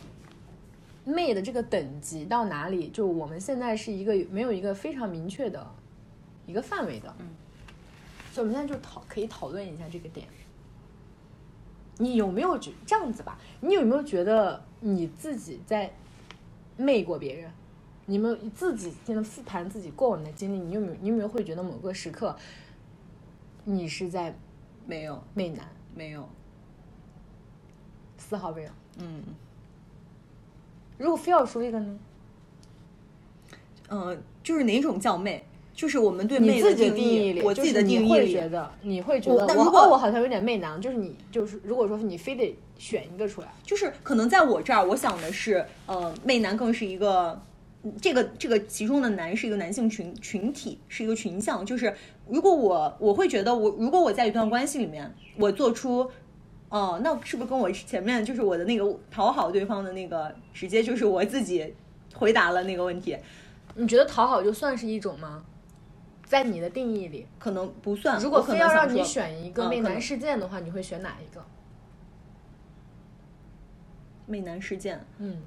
[1.04, 5.64] 媚的这个等级到哪里，就我们现在是一个没有一个非常明确的
[6.46, 7.26] 一个范围的，嗯，
[8.32, 10.26] 所以我们现在就讨可以讨论一下这个点，
[11.98, 13.38] 你有没有觉这样子吧？
[13.60, 15.92] 你有没有觉得你自己在？
[16.78, 17.52] 媚过别人，
[18.06, 20.94] 你们自己现在复盘自己过往的经历，你有没有？
[21.02, 22.34] 你有没有会觉得某个时刻，
[23.64, 24.34] 你是在
[24.86, 25.68] 没有媚男？
[25.94, 26.26] 没有，
[28.16, 28.70] 丝毫没有。
[28.96, 29.22] 嗯，
[30.96, 31.98] 如果非要说一个呢？
[33.90, 35.44] 嗯，就是哪种叫媚？
[35.74, 47.40] 就是我们对媚的定义，我自己的定义会觉得，你会觉得，我哦，我好像有点媚男，就是你，就是如果说你非得选一个出来，就是可能在我这儿，我想的是，呃，媚男更是一个，
[48.00, 51.92] 这个这个其中的男是一个男性群群体，是一个群像，就是
[52.28, 56.08] 如果我我会觉得，我如果我在一段关系里面，我做出，
[56.68, 61.72] 哦，那是不是跟我前面就是我的那个讨好对方的那个，直接就是我自己
[62.14, 63.16] 回答了那个问题？
[63.74, 65.42] 你觉得讨好就算是一种吗？
[66.32, 68.18] 在你的定义里，可能不算。
[68.18, 71.44] 如果非要让你选一个媚男事件的话，你会选哪一个？
[74.24, 75.42] 美男事件，嗯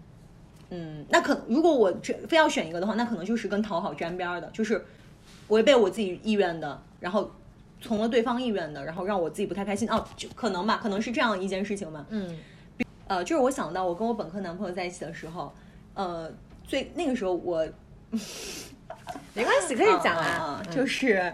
[0.70, 4.86] 嗯，那可如果我这非要选一个的话，那可能就是跟讨好沾边儿的，就是
[5.48, 7.32] 违背我自己意愿的，然后
[7.82, 9.90] 从了对方意愿的，然后让我自己不太开心。
[9.90, 12.06] 哦，就可能吧，可能是这样一件事情吧。
[12.10, 12.38] 嗯
[13.08, 15.52] 呃，就是我想到我跟我本科男朋友在一起的时候，
[15.96, 16.32] 呃，
[16.64, 17.68] 最那个时候我
[19.34, 20.62] 没关系，可以讲啊。
[20.70, 21.34] 就是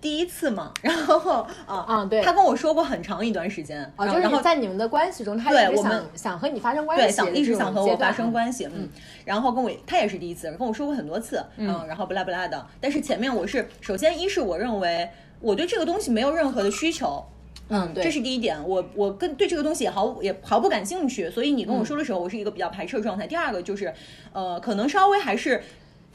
[0.00, 2.22] 第一次嘛， 然后啊啊对。
[2.22, 8.72] 他跟我说过很长一段时间，哦，就是然后在你们的关系中，他一直对我们想想和你发生关系对，一直想和我发生关系，嗯。
[8.74, 8.88] 嗯，
[9.24, 15.08] 然后跟我他也是第一次，跟我说过很多次，嗯，然后不拉不拉的，但是前面我是首先一是我认为
[15.40, 17.24] 我对这个东西没有任何的需求。
[17.68, 21.78] 嗯，对，这是第一点，我我跟对这个东西也毫也毫不感兴趣，所以你跟嗯。
[21.78, 23.26] 我说的时候，我是一个比较排斥的状态。
[23.26, 23.94] 第二个就是，
[24.32, 25.62] 呃，可能稍微还是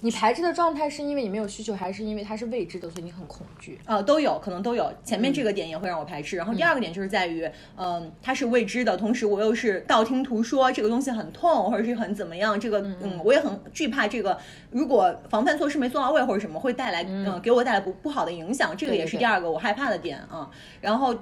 [0.02, 3.80] 你排斥的状态是因为你没有需求，还是因为它是未知的，所以你很恐惧？
[3.86, 4.94] 呃，都有可能都有。
[5.04, 14.38] 前面这个点也会让我排斥，然后第二个点就是在于，嗯、它是未知的，同时我又是道听途说，这个东西很痛，或者是很怎么样，这个嗯我也很惧怕这个，
[14.70, 20.48] 如果防范措施没做到位或者什么，会带来嗯、给我带来不不好的影响，这个也是第二个我害怕的点啊。
[20.80, 21.16] 然后，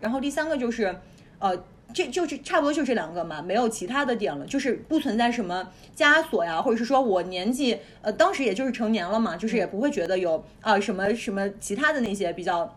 [0.00, 0.96] 然后第三个就是，
[1.38, 1.54] 呃。
[1.94, 12.76] 这就是差不多就这两个嘛，没有其他的点了，就是不存在什么枷锁呀，或者是说我年纪呃当时也就是成年了嘛，就是也不会觉得有啊、什么什么其他的那些比较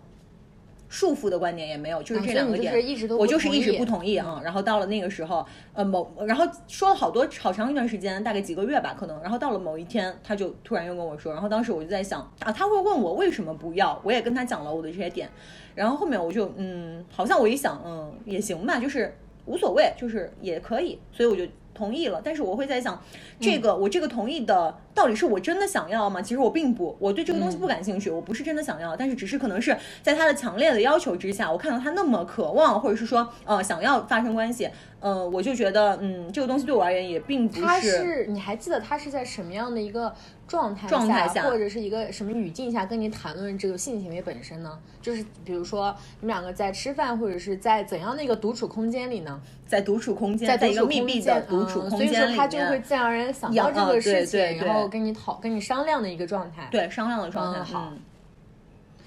[0.89, 4.41] 束缚的观点也没有，就是这两个点，是一直都我就是一直不同意啊。
[4.43, 9.21] 然后到了那个时候，呃某，然后说了好多好长一段时间，大概几个月吧，可能。
[9.21, 15.30] 然后到了某一天，他就突然又跟我说，然后当时我就在想啊，他会问我为什么不要，我也跟他讲了我的这些点。
[15.75, 21.45] 然后后面我就嗯，好像我一想，嗯，也行吧，就是无所谓，就是也可以，所以我就
[21.79, 22.21] 同意了。
[22.21, 23.01] 但是我会在想，
[23.39, 26.21] 这个、我这个同意的到底是我真的想要吗？
[26.21, 40.13] 其实我并不，我对这个东西不感兴趣，我不是真的想要，但是只是可能是在他的强烈的要求之下，我看到他那么渴望，或者是说呃想要发生关系，呃，我就觉得嗯，这个东西对我而言也并不他是你还记得他是在什么样的一个
[40.47, 44.77] 状态状态下或者是一个什么语境下跟你谈论这个性行为本身呢？
[45.01, 49.39] 就是比如说你们两个在吃饭，或者是在怎样的一个独处空间里呢？
[49.65, 57.99] 在独处空间，在一个密闭的空间，独处嗯所以空间里说他就会，自然而然想到这个事情，然后跟你讨跟你商量的一个状态。，对商量的状态，嗯好嗯，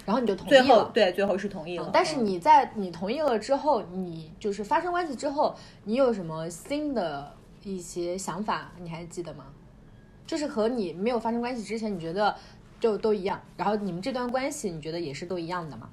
[0.05, 0.91] 然后你就同意最后了。
[0.93, 8.73] 对最后是同意了，但是嗯你在你同意了之后，你就是发生关系之后，你有什么新的一些想法？
[8.81, 9.47] 你还记得吗？
[10.27, 12.35] 就是和你没有发生关系之前，你觉得
[12.81, 15.89] 就都一样，然后你们这段关系，你觉得也是都一样的吗？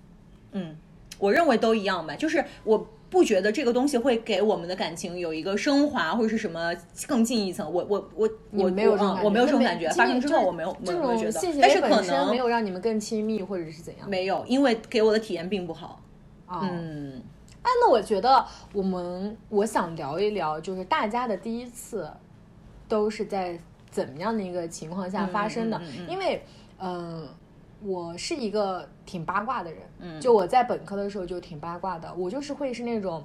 [0.53, 0.75] 嗯，
[1.17, 6.71] 我认为都一样吧，就是我不觉得这个东西会给我们的感情有一个升华或者是什么
[7.07, 7.65] 更进一层。
[7.71, 14.09] 我我我我没有这种感觉，我没有这种感觉，发生之后我没有我这没有觉得但是可能没有让你们更亲密，或者是怎样？
[14.09, 15.99] 没有，因为给我的体验并不好。
[16.47, 17.21] 哦嗯，
[17.61, 22.09] 哎，那我觉得我们我想聊一聊，就是大家的第一次
[22.87, 23.59] 都是在
[23.91, 25.77] 怎么样的一个情况下发生的？
[25.77, 26.43] 嗯嗯嗯嗯因为，
[26.79, 27.27] 嗯、
[27.81, 33.23] 我是一个挺八卦的人，嗯就我在本科的时候就挺八卦的，我就是会是那种，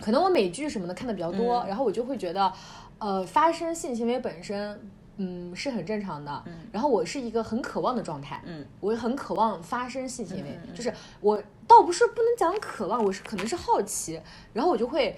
[0.00, 2.52] 可能我美剧什么的看的比较多，嗯然后我就会觉得，
[2.98, 4.90] 呃，发生性行为本身。
[5.16, 6.44] 嗯，是很正常的。
[6.72, 14.20] 然后我是一个很渴望的状态，嗯，我很渴望发生性行为，就是我倒不是不能讲渴望，我是可能是好奇，
[14.52, 15.16] 然后我就会。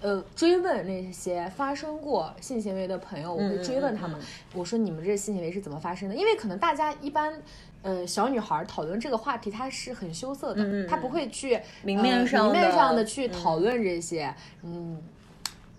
[0.00, 6.14] 呃，追问那些发生过性行为的朋友，我会追问他们，嗯嗯我说你们这性行为是怎么发生的？
[6.14, 7.42] 因为可能大家一般，
[7.82, 15.00] 呃，小女孩讨论这个话题，她是很羞涩的，嗯嗯嗯她不会去明面上的呃明面上的去讨论这些，嗯，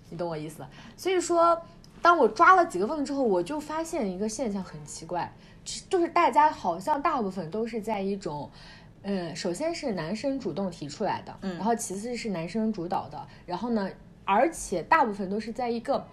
[0.10, 0.66] 你懂我意思。
[0.96, 1.62] 所以说，
[2.02, 5.32] 当我抓了几个问之后，我就发现一个现象很奇怪，
[5.90, 8.50] 就是大家好像大部分都是在一种。
[9.02, 13.90] 嗯，首先是男生主动提出来的，嗯然后其次是男生主导的，然后呢，
[14.26, 16.06] 而且大部分都是在一个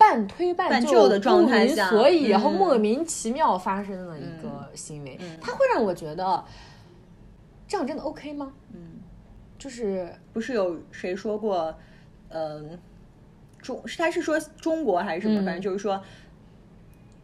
[0.00, 6.42] 半推半就的状态不明下所以，然后嗯莫名其妙发生了一个行为，他会让我觉得
[7.68, 8.50] 这样真的 OK 吗？
[8.72, 8.80] 嗯，
[9.58, 11.74] 就是不是有谁说过，
[12.30, 12.78] 嗯、
[13.60, 15.42] 中他是说中国还是什么？
[15.42, 16.02] 嗯反正就是说，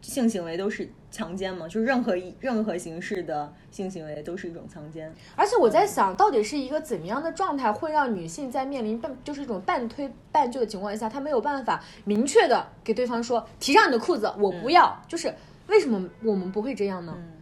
[0.07, 5.13] 性行为都是强奸嘛，就是任何一任何形式的性行为都是一种强奸。
[5.35, 14.97] 而且我在想，到底是一个怎么样的状态，会让女性在面临半就是一种半推半就的情况下，她没有办法明确的给对方说提上你的裤子，我不要。
[15.07, 15.33] 就是
[15.67, 17.13] 为什么我们不会这样呢？
[17.17, 17.33] 嗯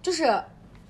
[0.00, 0.40] 就是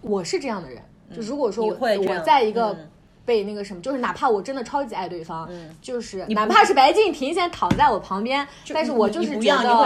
[0.01, 0.83] 我是这样的人，
[1.15, 2.91] 就如果说我你会我在一个、嗯
[3.29, 5.47] 被那个什么，就是哪怕我真的超级爱对方，
[5.83, 9.77] 就是哪怕是白敬亭现在躺在我旁边，但是我就是觉得，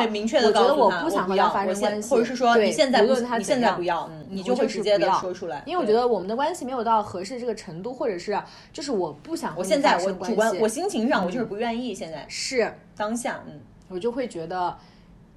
[0.46, 8.40] 我觉得我不想和他发生关系，或者是说你现在不，你现在不要，你就会直接的说出来，因为我觉得我们的关系没有到合适这个程度，或者是
[8.72, 14.76] 就是我不想我现在我主观我心情上我就是不愿意，现在是当下，嗯，我就会觉得。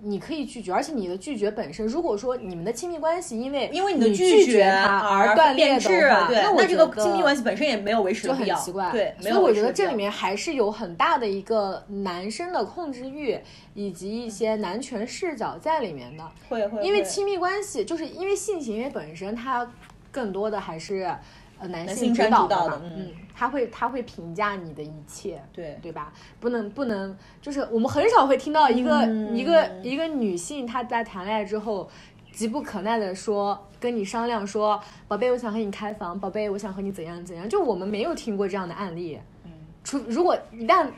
[0.08, 8.92] 你可以拒绝，而且你的拒绝本身，如果说你们的亲密关系因为因为你的拒绝他而断裂的话，那我这个亲密关系本身也没有维持就很奇怪。
[8.92, 13.40] 对，所以我觉得这里面还是有很大的一个男生的控制欲，
[13.74, 16.24] 以及一些男权视角在里面的。
[16.48, 16.86] 会会。
[16.86, 19.68] 因为亲密关系，就是因为性行为本身，它
[20.12, 21.12] 更多的还是。
[21.58, 26.12] 呃，男性主导的嘛，嗯，他会他会评价你的一切，对对吧？
[26.40, 31.90] 不能不能，就是我们很少会听到一个一个一个女性她在谈恋爱之后，
[32.34, 40.90] 急不可耐的说跟你商量说，宝贝，我想和你开房，宝贝，我想和你怎样怎样，就我们没有听过这样的案例，嗯，除如果一旦，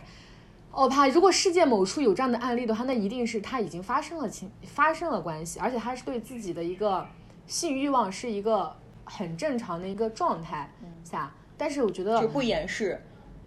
[0.71, 7.05] 我怕如果世界某处有这样的案例的话，那一定是他已经发生了情发生了关系，而且他是对自己的一个
[7.45, 8.75] 性欲望是一个。
[9.09, 10.69] 很正常的一个状态
[11.03, 13.01] 下，但是我觉得就不掩饰，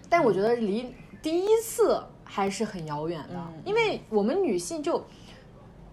[0.08, 5.04] 但我觉得离第一次还是很遥远的，因为我们女性就，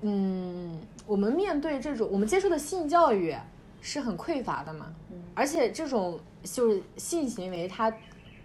[0.02, 3.36] 嗯，我们面对这种我们接受的性教育
[3.82, 4.94] 是很匮乏的嘛，
[5.36, 7.94] 而且这种就是性行为它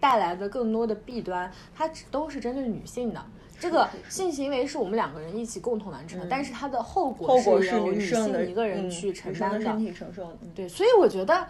[0.00, 3.24] 带来的更多的弊端，它都是针对女性的。
[3.62, 9.60] 这个性行为是我们两个人一起共同完成的，但是它的后果是由女性一个人去承担的。
[9.60, 10.32] 身体承受。
[10.52, 11.46] 对，所以我觉得，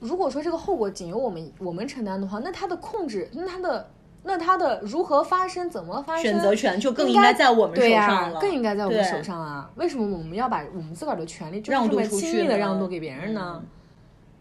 [0.00, 3.90] 如果说这个后果仅由我们我们承担的话，那它的控制，那它的
[4.22, 9.70] 那它的如何发生，怎么发生，选择权就更应该在我们手上了，更应该在我们手上啊！
[9.74, 13.62] 为什么我们要把我们自个儿的权利就这么轻易的让渡给别人呢？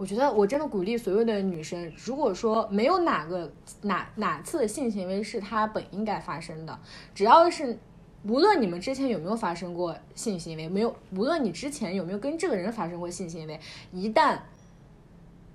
[0.03, 3.49] 我觉得我真的鼓励所有的女生，如果说没有哪个
[3.83, 6.77] 哪哪次的性行为是她本应该发生的，
[7.15, 7.79] 只要是
[8.25, 13.57] 无论你们之前有没有发生过性行为，没有无论你之前有没有跟这个人发生过性行为，
[13.93, 14.37] 一旦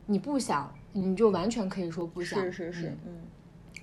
[0.07, 2.41] 你不想，你就完全可以说不想。
[2.45, 3.19] 是是是，嗯。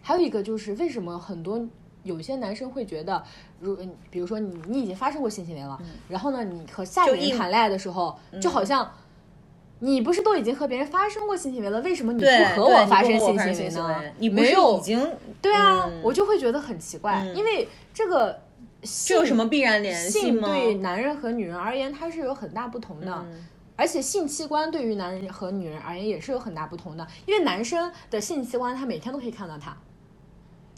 [0.01, 1.63] 还有一个就是为什么很多
[2.01, 3.23] 有些男生会觉得，
[3.59, 3.77] 如
[4.09, 8.91] 比如说你你已经发生过性行为了，然后呢，你和下一个人谈恋爱的时候，就好像。
[9.79, 11.81] 你不是都已经和别人发生过性行为了？
[11.81, 14.03] 为什么你不和我发生性行为呢？
[14.17, 15.07] 你没有已经
[15.41, 18.39] 对啊，我就会觉得很奇怪，因为这个
[18.81, 20.47] 这有什么必然联系吗？
[20.47, 23.25] 性对男人和女人而言，它是有很大不同的，
[23.75, 27.05] 而且性器官对于男人和女人而言也是有很大不同的。
[27.25, 29.75] 因为男生的性器官，他每天都可以看到他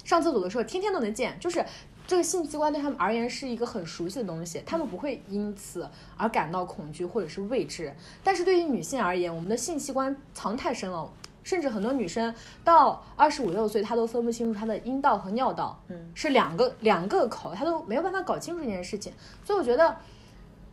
[0.03, 1.63] 上厕所的时候，天天都能见，就是。
[2.07, 7.93] 这个性器官对他们而言是一个很熟悉的东西，他们不会因此而感到恐惧或者是未知。
[8.23, 11.11] 但是对于女性而言，我们的性器官藏太深了，
[11.43, 19.11] 甚至很多女生到二十五六岁，她都分不清楚她的阴道和尿道，嗯，是两个两个口，她都没有办法搞清楚这件事情。
[19.43, 19.97] 所以我觉得，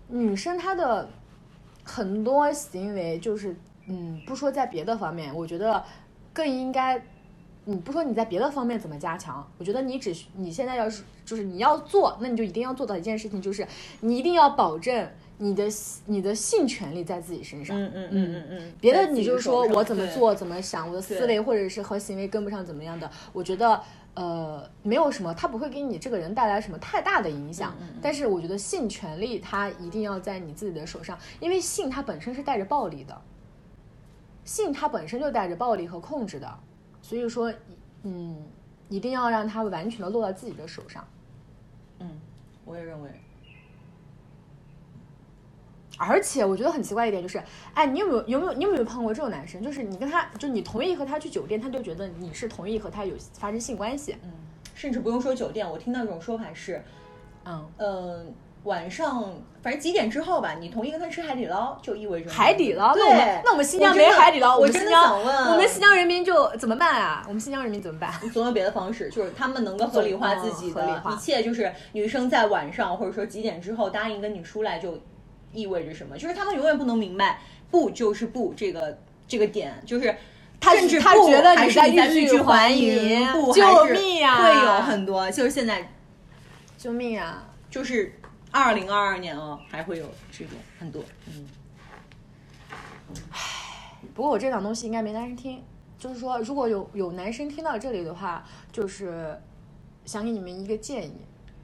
[0.07, 1.09] 女生她的
[1.83, 3.57] 很多行为就是，
[3.89, 5.83] 嗯，不说在别的方面，我觉得
[6.33, 7.05] 更应该。
[7.67, 9.47] 你不说你在别的方面怎么加强？
[9.59, 13.67] 我觉得你只你现在要是就是你要做，那你就一定要做到一件事情，就是
[14.01, 15.67] 你一定要保证你的
[16.07, 17.75] 你的性权利在自己身上。
[17.81, 18.73] 嗯嗯嗯嗯嗯。
[18.81, 23.11] 别的你就是说我怎么做怎么想，我的思维或者是和行为跟不上怎么样的？
[23.33, 23.81] 我觉得
[24.13, 27.75] 呃没有什么，他不会给你这个人带来什么太大的影响。
[28.03, 33.19] 但是我觉得性权利它一定要在你自己的手上，因为性它本身是带着暴力的，
[34.45, 36.59] 性它本身就带着暴力和控制的。
[37.05, 37.53] 所以说，
[38.03, 38.35] 嗯，
[38.89, 41.07] 一定要让它完全的落到自己的手上。
[41.99, 42.19] 嗯，
[42.65, 43.11] 我也认为。
[45.99, 47.43] 而且我觉得很奇怪一点就是，
[47.75, 49.63] 哎，你有没有有没有你有没有碰过这种男生？
[49.63, 54.17] 就是你跟他，就你同意和他去酒店，他就觉得你是同意和他有发生性关系。
[54.23, 54.33] 嗯，
[54.75, 56.83] 甚至不用说酒店，我听到这种说法是，
[57.45, 58.35] 嗯嗯。
[58.65, 59.31] 晚上
[59.63, 62.95] 反正几点之后吧，你同意跟他吃海底捞，就意味着海底捞。
[62.95, 63.03] 对，
[63.45, 67.23] 那我们新疆没海底捞，我真的想问，我们新疆人民就怎么办啊？
[67.29, 68.13] 我们新疆人民怎么办？
[68.33, 71.43] 总有别的方式，就是他们能够合理化自己的一切。
[71.43, 74.99] 就是女生在晚上或者说几点之后答应跟你出来，就
[75.53, 76.17] 意味着什么？
[76.17, 77.41] 就是他们永远不能明白，
[77.71, 78.99] 不就是不这个
[79.29, 80.15] 这个点，就是
[80.59, 84.43] 他甚至他觉得你在欲拒还迎，救命啊！
[84.43, 85.93] 会有很多，就是现在，
[86.79, 87.45] 救命啊！
[87.71, 88.19] 就是。
[88.55, 91.45] 二零二二年哦，还会有这种很多，嗯，
[93.33, 95.61] 唉，不过我这档东西应该没男生听，
[95.99, 99.37] 就是说，如果有有男生听到这里的话，就是
[100.05, 101.17] 想给你们一个建议，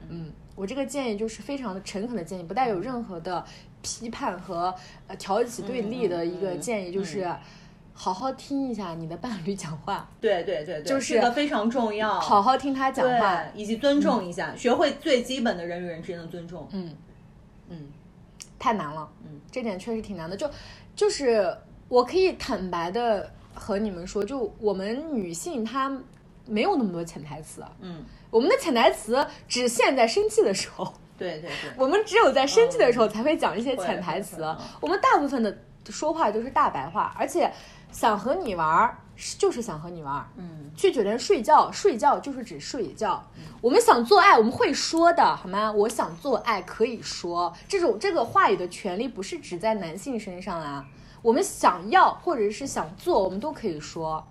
[0.09, 3.45] 嗯，我这个建议就是非常的诚恳的建议，不带有任何的
[3.81, 4.75] 批判和
[5.07, 7.33] 呃挑起对立的一个建议，就是
[7.93, 12.19] 好好听一下你的伴侣讲话，对对对对，就是这个非常重要。
[12.19, 16.67] 好好听他讲话，以及尊重一下，学会最基本的人与人之间的尊重。
[16.71, 16.95] 嗯。
[17.69, 17.87] 嗯，
[18.59, 20.35] 太难了，嗯，这点确实挺难的。
[20.35, 20.49] 就
[20.95, 21.55] 就是
[21.87, 25.95] 我可以坦白的和你们说，就我们女性她
[26.47, 30.91] 没有那么多潜台词，嗯，我们的潜台词只限在生气的时候。
[31.17, 34.43] 对对对，我们只有在生气的时候才会讲一些潜台词，
[34.79, 37.51] 我们大部分的说话都是大白话，而且。
[37.91, 38.97] 想和你玩儿，
[39.37, 40.27] 就是想和你玩儿。
[40.37, 43.23] 嗯，去酒店睡觉，睡觉就是指睡觉。
[43.61, 45.71] 我们想做爱，我们会说的，好吗？
[45.71, 50.85] 我想做爱可以说，这种这个话语的权利不是只在男性身上啊。
[51.21, 54.25] 我们想要或者是想做，我们都可以说，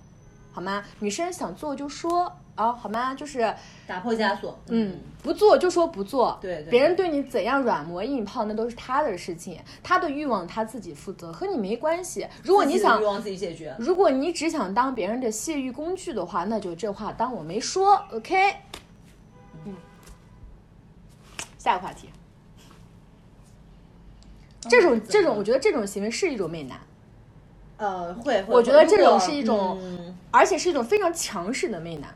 [0.52, 0.82] 好吗？
[0.98, 2.32] 女生想做就说。
[2.60, 3.14] 啊，好吗？
[3.14, 3.54] 就是
[3.86, 4.58] 打破枷锁。
[4.68, 6.38] 嗯，不做就说不做。
[6.42, 12.26] 对对，别人对你怎样软磨硬泡，那都是他的事情，他的欲望他自己负责，和你没关系。
[12.42, 17.94] 如果你想欲望自己解决，如果你只想当别人的泄欲工具的话，那就这话当我没说。
[18.12, 18.54] OK。
[19.64, 19.74] 嗯。
[21.56, 22.10] 下个话题。
[24.68, 26.78] 这种这种，我觉得这种行为是一种媚男。
[27.78, 28.44] 呃，会。
[28.46, 29.80] 我觉得这种是一种，
[30.30, 32.14] 而且是一种非常强势的媚男。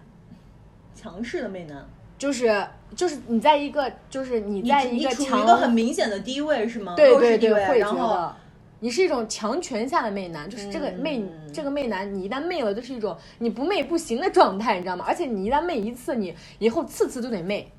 [1.04, 1.86] 强势的媚男，
[2.16, 6.94] 就是就是你在一个就是你在一个强一个很明显的低位是吗？
[6.96, 8.34] 对对对，会觉得
[8.80, 15.04] 你是一种强权下的媚男，就是这个媚这个媚男，你一旦媚了，就是一种你不媚不行的状态，你知道吗？
[15.06, 17.70] 而且你一旦媚一次，你以后次次都得媚。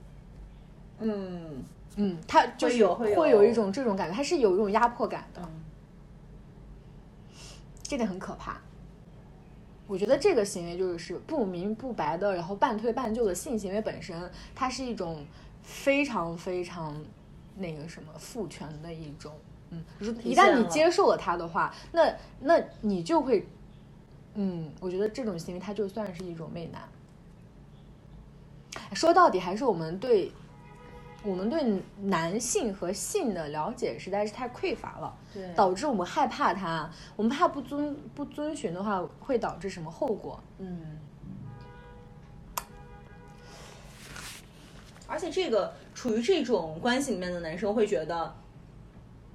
[0.99, 1.63] 嗯
[1.95, 5.41] 嗯，他就是有会有一种这种感觉，他是有一种压迫感的，
[7.82, 8.61] 这点很可怕。
[9.88, 15.25] 我觉得这个行为就是不明不白的，然后半推半就的性行为本身，它是一种
[15.61, 16.95] 非常非常
[17.57, 19.31] 那个什么父权的一种，
[19.69, 23.47] 嗯，如一旦你接受了它的话，那那你就会，
[24.33, 26.81] 嗯，我觉得这种行为它就算是一种媚男。
[28.93, 30.31] 说到底还是我们对。
[31.26, 40.39] 我们对男性和性的了解实在是太匮乏了，对，导致我们害怕他，我们怕不遵不遵循的话会导致什么后果？
[40.59, 40.99] 嗯，
[45.07, 48.36] 而且这个处于这种关系里面的男生会觉得，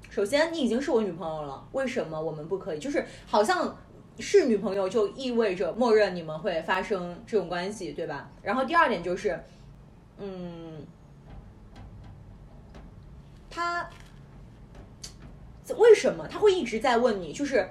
[0.09, 2.79] 首先你已经是我女朋友了，为什么我们不可以？
[2.79, 3.77] 就是好像
[4.21, 8.31] 是女朋友就意味着默认你们会发生这种关系，对吧？
[8.43, 9.43] 然后第二点就是，
[10.19, 10.87] 嗯。
[13.53, 13.91] 他
[15.77, 17.33] 为什么他会一直在问你？
[17.33, 17.69] 就是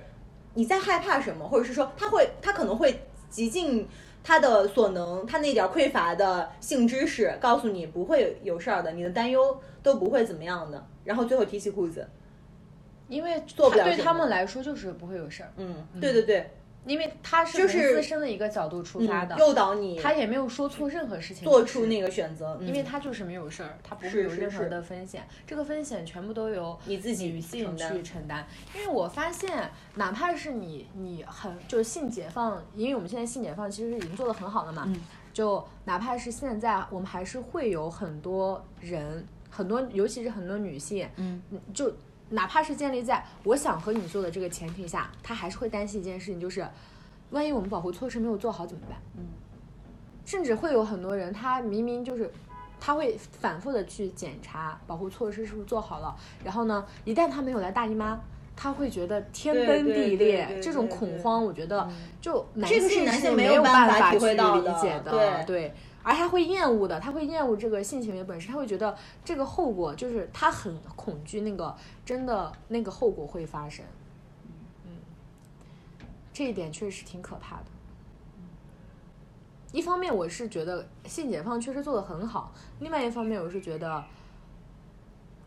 [0.53, 3.87] 你在害怕什么，或者是说他会他可能会极尽
[4.23, 12.07] 他的所能，他那点匮乏的性知识告诉你不会有事儿的，你的担忧都不会怎么样的，然后最后提起裤子，
[13.07, 15.51] 因为做不了对他们来说就是不会有事儿。
[15.57, 16.51] 嗯，对对对。
[16.89, 28.43] 因为他是从自身的一个角度出发的，诱导你，他也没有说错任何事情，做出那个选择，因为他就是没有事儿，他不会有任何的风险，这个风险全部都由你自己女性去承担。
[28.73, 34.91] 因为我发现，哪怕是你，你很就是性解放，因为我们现在性解放其实已经做得很好了嘛，
[35.31, 41.39] 就哪怕是现在，我们还是会有很多人，很多尤其是很多女性，嗯，
[41.71, 41.93] 就。
[42.29, 46.67] 哪怕是建立在我想和你做的这个前提下，他还是会担心一件事情，就是
[47.31, 48.99] 万一我们保护措施没有做好怎么办？
[49.17, 49.25] 嗯，
[50.25, 52.31] 甚至会有很多人，他明明就是
[52.79, 58.19] 他会反复的去检查保护措施是不是做好了，然后呢，一旦他没有来大姨妈，
[58.55, 61.89] 他会觉得天崩地裂，这种恐慌，我觉得
[62.21, 65.73] 就男性是没有办法去理解的，对。
[66.01, 71.75] 而他会厌恶的，他会厌恶这个性行为本身，他会觉得这个后果就是他很恐惧那个
[72.05, 73.85] 真的那个后果会发生。
[74.85, 74.91] 嗯，
[76.31, 77.65] 这一点确实挺可怕的。
[79.73, 84.03] 一方面我是觉得性解放确实做得很好，另外一方面我是觉得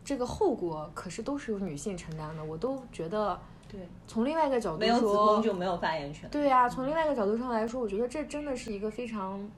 [0.05, 3.37] 这个后果可是都是由女性承担的，我都觉得。
[3.67, 6.29] 对，从另外一个角度说，没有子宫就没有发言权。
[6.29, 9.49] 对呀，从另外一个角度上来说，我觉得这真的是一个非常。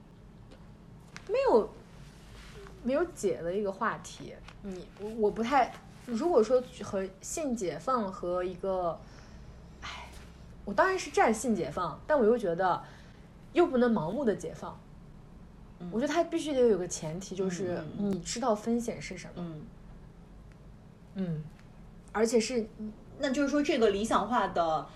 [1.28, 1.68] 没有
[2.82, 5.72] 没有解的一个话题，你我我不太，
[6.04, 8.98] 如果说和性解放和一个，
[9.80, 10.08] 哎，
[10.64, 12.82] 我当然是站性解放，但我又觉得
[13.52, 14.78] 又不能盲目的解放，
[15.90, 19.62] 我觉得它必须得有个前提，就是你知道风险是什么，嗯。
[21.18, 21.42] 嗯，
[22.12, 22.68] 而且是，
[23.18, 24.86] 那就是说这个理想化的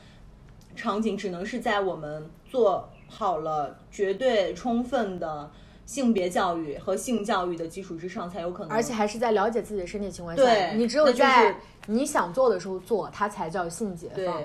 [0.76, 5.50] 场景，只能是在我们做好了绝对充分的。
[5.90, 10.40] 性别教育和性教育的基础之上才有可能，而且还是在了解自己的身体情况下。
[10.40, 14.40] 对，你只有在你想做的时候做，它才叫性解放。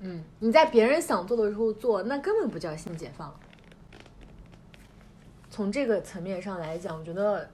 [0.00, 3.32] 嗯，你在别人想做的时候做，那根本不叫性解放。
[5.48, 7.48] 从这个层面上来讲，我觉得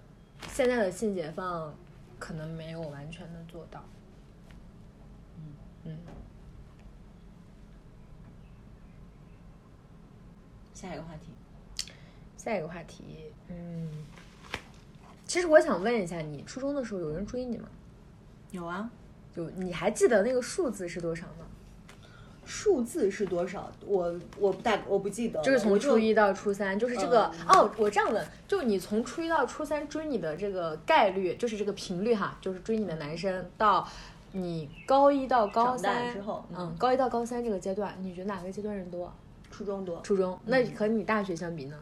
[0.49, 1.75] 现在的性解放
[2.19, 3.85] 可能没有完全的做到。
[5.37, 5.53] 嗯
[5.85, 5.99] 嗯。
[10.73, 11.29] 下一个话题。
[12.45, 13.89] 下一个话题，嗯，
[15.25, 17.67] 其实我想问一下，你初中的时候有人追你吗？
[18.51, 18.91] 有啊，
[19.35, 19.49] 就。
[19.53, 21.47] 你还记得那个数字是多少吗？
[22.45, 23.73] 数字是多少？
[23.87, 25.41] 我我不大我不记得。
[25.41, 27.73] 就是从初一到初三，就是这个哦。
[27.79, 33.89] 我这样问，就你从初一到初三追你的这个概率，就是这个频率哈，就是追你的男生到
[34.33, 39.11] 你高一到高三之后，嗯，高一到高三这个阶段，你觉得哪个阶段人多？
[39.51, 40.03] 初中多。
[40.03, 41.79] 初中，那和你大学相比呢？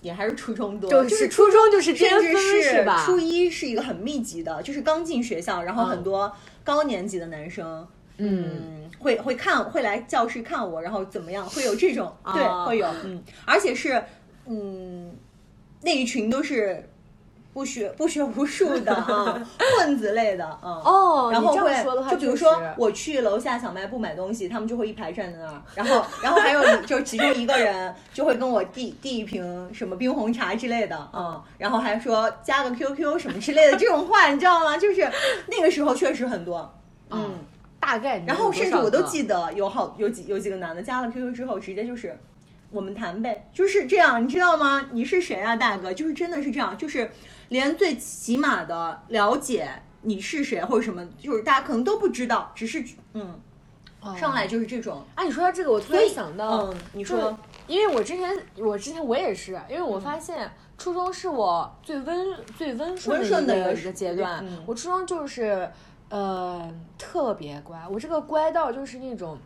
[0.00, 6.30] 也还是初中多，就是初中就是甚至是初一是一个很密集的，就是刚进学校，然后很多
[6.62, 7.86] 高年级的男生，
[8.18, 14.02] 嗯，会会看会来教室看我，然后怎么样，会有这种对，会有，嗯，而且是
[14.46, 15.14] 嗯
[15.82, 16.88] 那一群都是。
[17.56, 19.42] 不学不学无术的啊，
[19.78, 20.58] 混子类的啊。
[20.84, 21.74] 哦，然后会
[22.10, 25.62] 就比如说我去楼下小卖部买东西，他们就会一排站在那儿。
[25.74, 34.76] 然后然后还有就是其中一个人就会跟我递递一瓶什么冰红茶之类的啊，然后还说加个 QQ 什么之类的这种话，你知道吗？
[34.76, 35.10] 就是
[35.46, 36.70] 那个时候确实很多，
[37.10, 37.38] 嗯，
[37.80, 38.22] 大概。
[38.26, 42.18] 然后甚至我都记得有好有几有几个男的加了 QQ 之后，直接就是
[42.70, 44.90] 我们谈呗，就是这样，你知道吗？
[44.92, 45.90] 你是谁啊，大哥？
[45.94, 47.10] 就是真的是这样，就是。
[47.48, 49.68] 连最起码的了解
[50.02, 52.84] 你是谁或者什么，就是大家可能都不知道，只是
[53.14, 53.40] 嗯，
[54.16, 55.04] 上来就是这种。
[55.14, 57.36] 哎，你说到这个，我突然想到，嗯，你说，
[57.66, 65.70] 因为我之前我之前我也是，因为我发现初中是我最温最温顺的一个阶段，我初中就是
[66.08, 69.38] 呃特别乖，我这个乖到就是那种。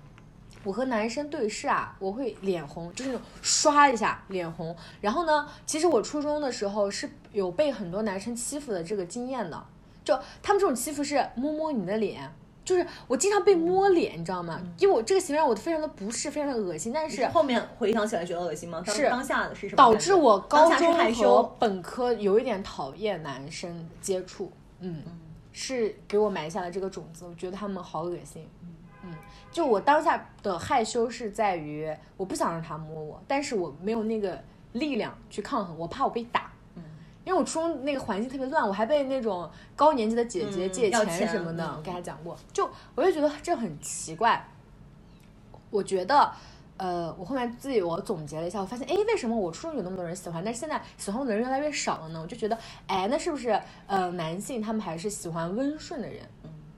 [0.62, 4.76] 我和男生对视啊，我会脸红，就是那种刷一下脸红。
[5.00, 9.64] 然后呢，其实我初中的时候是有被很多男生欺负的这个经验的，
[10.04, 12.30] 就他们这种欺负是摸摸你的脸，
[12.62, 14.60] 就是我经常被摸脸，你知道吗？
[14.78, 16.92] 因为我这个行为让我非常的不适，非常的恶心。
[16.92, 18.82] 但是后面回想起来觉得恶心吗？
[18.86, 19.76] 是当下的是什么？
[19.76, 25.02] 导致我高中和本科有一点讨厌男生接触，嗯，
[25.52, 27.24] 是给我埋下了这个种子。
[27.24, 28.46] 我觉得他们好恶心。
[29.50, 34.40] 就我当下的害羞是在于，我不想让他摸我，但是我没有那个
[34.74, 36.52] 力量去抗衡，我怕我被打。
[36.76, 36.82] 嗯，
[37.24, 42.36] 因为我初中那个环境特别乱，我还被那种高年级的姐姐借钱什么的，我跟他讲过。
[42.52, 44.48] 就我就觉得这很奇怪。
[45.70, 46.32] 我觉得，
[46.76, 52.20] 呃，我后面自己我总结了一下，我发现，哎，为什么我初中有那么多人喜欢，但是现在喜欢我的人越来越少了呢？
[52.20, 56.22] 我就觉得，哎，那是不是呃，男性他们还是喜欢温顺的人？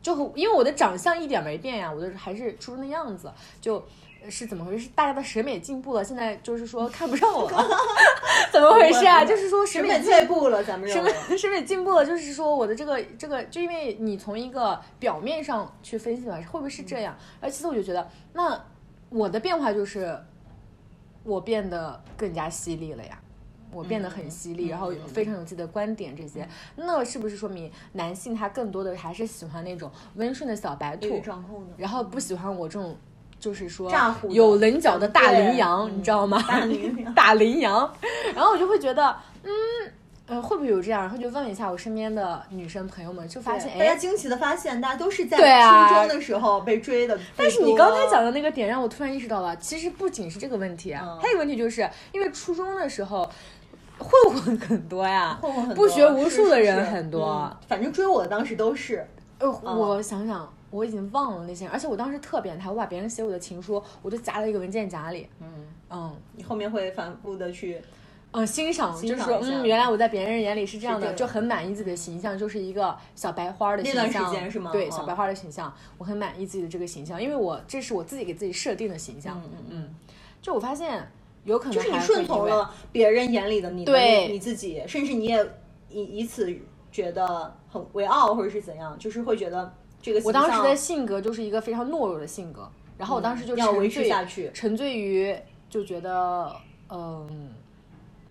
[0.02, 3.82] 就因为我的长相一点没变呀，我的还是初中的样子，就
[4.28, 4.84] 是怎么回事？
[4.84, 7.68] 是大家的审美进步了，现在就是说看不上我了，
[8.52, 9.24] 怎么回事啊？
[9.24, 17.16] 就是说审美进步了，咱们审美审美进步了，就是说我的这个这个，就因为你从一个表面上去分析吧，会不会是这样？
[17.40, 18.60] 而其次我就觉得，那
[19.08, 20.18] 我的变化就是
[21.22, 23.21] 我变得更加犀利了呀。
[23.72, 26.46] 我变得很犀利，然后非常有自己的观点，这些，
[26.76, 31.22] 那是不是说明男性他更多的还是喜欢那种温顺的小白兔，
[31.76, 32.96] 然后不喜欢我这种，
[33.40, 33.90] 就是说
[34.28, 36.42] 有棱角的大羚羊，你知道吗？
[36.46, 37.92] 大羚羊， 大羚羊，
[38.34, 39.50] 然后我就会觉得，嗯，
[40.26, 41.00] 呃，会不会有这样？
[41.00, 47.18] 然后就问了一下我身边的女生朋友们，就发现，大家惊奇的发现，大家都是在初中的时候被追的。
[47.36, 53.28] 但是你刚才讲的那个点让我突然意识到了，其实不仅是这个问题啊，还有个问题就是因为初中的时候。
[54.26, 57.54] 混混很多呀，混混很多，不学无术的人很多。
[57.66, 59.06] 反正追我的当时都是，
[59.38, 65.28] 呃，我想想，我已经忘了那些人，而且我当时特变态，我把别人写我的情书，我就夹在一个文件夹里。
[65.40, 65.46] 嗯
[65.90, 67.80] 嗯，你后面会反复的去，
[68.30, 74.06] 嗯，欣赏，就是说，嗯，原来我在别人眼里是这样的，就很满意自己的形象，就是一个小白花的形象。
[74.06, 74.70] 那段时间是吗？
[74.72, 79.40] 对，小白花的形象，我很满意自己的这个形象，因为我这是我自己给自己设定的形象。
[79.44, 79.94] 嗯嗯嗯，
[80.40, 81.06] 就我发现。
[81.44, 85.44] 有可能就是你顺从了别人眼里的你，对你自己，甚至你也
[85.88, 86.54] 以以此
[86.92, 90.20] 觉得很为傲，或者是怎样，就是会觉得这个。
[90.24, 95.36] 我当时的性格就是一个非常懦弱的性格，然后我当时就要维持下去，沉醉于
[95.68, 96.54] 就觉得，
[96.88, 97.50] 嗯，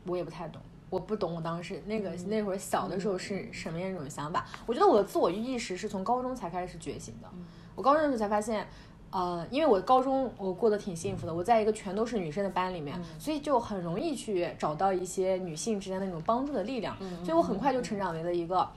[0.05, 4.45] 我也不太懂，我不懂我当时那个那会儿小的时候是什么样一种想法。
[4.65, 7.27] 我觉得我的自我意识是从高中才开始觉醒的，
[7.75, 8.65] 我高中的时候才发现。
[9.11, 18.67] 呃，因为我高中我过得挺幸福的，我在一个全都是女生的班里面，所以就很容易去找到一些女性之间的那种帮助的力量，所以我很快就成长为了一个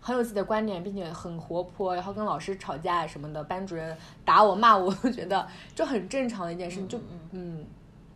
[0.00, 6.98] 很有自己的观点，并且很活泼，然后跟老师吵架什么的，班主任打我骂我， 我觉得就很正常的一件事，就
[7.32, 7.64] 嗯，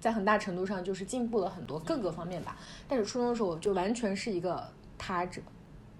[0.00, 2.56] 在很大程度上就是进步了很多各个方面吧。
[2.88, 4.66] 但是初中的时候就完全是一个
[4.96, 5.42] 他者，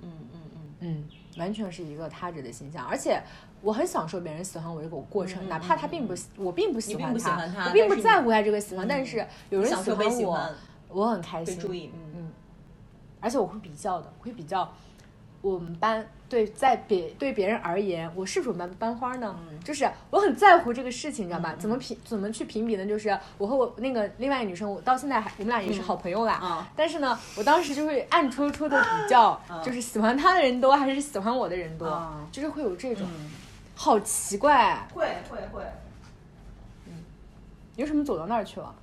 [0.00, 1.04] 嗯嗯嗯嗯，
[1.38, 3.22] 完全是一个他者的形象，而且
[3.66, 10.54] 我很享受别人喜欢我这个过程，哪怕他并不我并不喜欢他，我并不在乎他这个喜欢，但是有人喜欢我，
[10.88, 11.58] 我很开心。
[11.58, 12.32] 注意，嗯嗯，
[13.20, 14.72] 而且我会比较的，会比较。
[15.42, 19.36] 我们班对在别对别人而言，我是不是我们班班花呢？
[19.62, 21.54] 就是我很在乎这个事情，你知道吧？
[21.56, 22.84] 怎么评怎么去评比呢？
[22.84, 26.66] 就是我和我那个另外一个女生，我到现在还我们俩也是好朋友啦。
[26.74, 31.86] 但是呢，我当时就会暗戳戳的比较，就是喜欢他的人多还是喜欢我的人多，
[32.32, 33.06] 就是会有这种，
[33.76, 34.88] 好奇怪。
[34.92, 35.62] 会会会。
[36.86, 37.04] 嗯，
[37.76, 38.74] 你为什么走到那儿去了？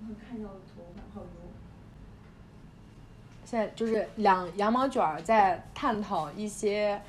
[0.00, 1.26] 我看到头发好油。
[3.44, 7.00] 现在就是两羊毛卷儿在探讨一些，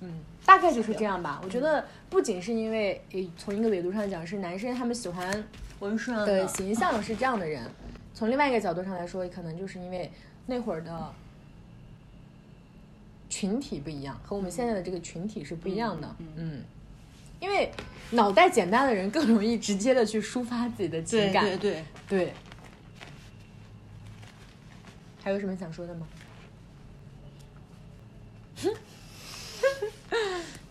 [0.00, 1.40] 嗯，大概就是这样吧。
[1.44, 3.00] 我觉得不仅是因为
[3.36, 5.44] 从一个维度上讲是男生他们喜欢
[5.80, 7.70] 温顺的形象是这样的人，
[8.12, 10.10] 从另外一个角度上来说，可能就是因为
[10.46, 11.14] 那会儿的
[13.42, 16.16] 群体不一样，和我们现在的这个群体是不一样的。
[16.36, 16.62] 嗯，
[17.40, 17.72] 因为
[18.12, 21.44] 脑袋简单的人更容易直接的去抒发自己的情感。
[21.44, 22.32] 对对对。
[25.24, 26.06] 还有什么想说的吗？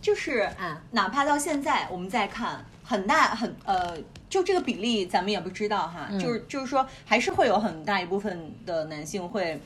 [0.02, 3.98] 就是 啊，哪怕到现在，我们再看，很大很呃，
[4.30, 6.10] 就这个比例，咱们也不知道哈。
[6.18, 9.60] 就是就是说，还是会有很大一部分的男性会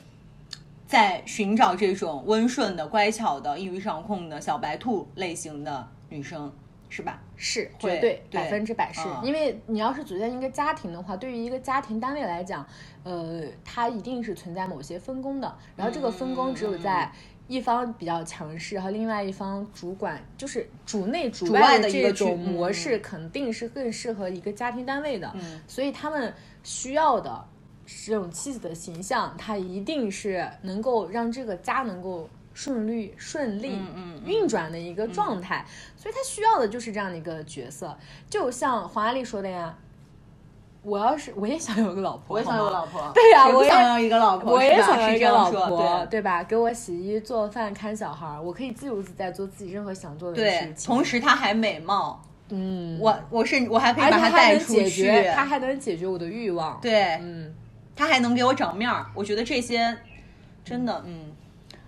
[0.86, 6.52] 在寻找这种温顺的、乖巧的、易于掌控的小白兔类型的女生。
[6.88, 7.20] 是吧？
[7.34, 12.64] 是绝对百分之百是，因为你要是组建一个家庭的话，对于一个家庭单位来讲，
[13.02, 15.52] 呃，它一定是存在某些分工的。
[15.74, 17.10] 然后这个分工只有在
[17.48, 25.34] 一方比较强势，和另外一方主管就是主内主外的这种模式，肯定是更适合一个家庭单位的。
[25.66, 26.32] 所以他们
[26.62, 27.44] 需要的
[27.86, 32.28] 这种妻子的形象，她一定是能够让这个家能够。
[32.58, 33.78] 顺利顺利
[34.24, 35.62] 运转的一个状态，
[35.94, 37.94] 所以她需要的就是这样的一个角色。
[38.30, 39.76] 就像黄阿丽说的呀，
[40.82, 46.42] 我要是我也想有个老婆，我也想有个老婆，对呀，我也想要一个老婆，我也想要一个老婆，对吧？
[46.44, 50.86] 给我洗衣做饭看小孩，我可以自由自在做自己任何想做的事情。
[50.86, 57.54] 同时，她还美貌，嗯，我我是我还可以把她带出去，她还能解决我的欲望，对，嗯，
[57.96, 59.10] 她还能给我长面儿。
[59.14, 59.98] 我觉得这些
[60.62, 61.32] 真的，嗯。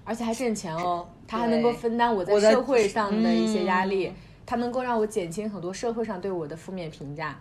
[0.04, 4.10] 而且还挣钱哦，他还能够分担我在社会上的一些压力，
[4.46, 7.38] 他能够让我减轻很多社会上对我的负面评价。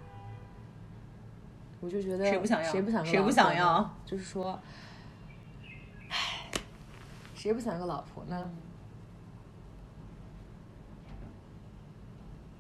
[1.80, 2.70] 我就觉得谁不想要？
[2.70, 3.05] 谁不想？
[3.05, 3.89] 谁不想要？
[4.05, 4.59] 就是说，
[6.09, 6.51] 唉，
[7.34, 8.51] 谁不想要个老婆呢？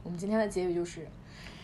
[0.03, 1.05] 我们今天的结语就是，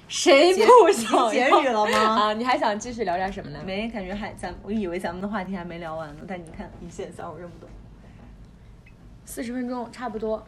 [0.07, 1.31] 谁不想？
[1.31, 1.97] 结语了吗？
[1.97, 3.59] 啊，你还想继续聊点什么呢？
[3.65, 7.69] 没，感觉还咱，我以为咱们的话题还没聊完呢，但你看，你现在我认不懂。
[9.25, 10.45] 四十分钟差不多，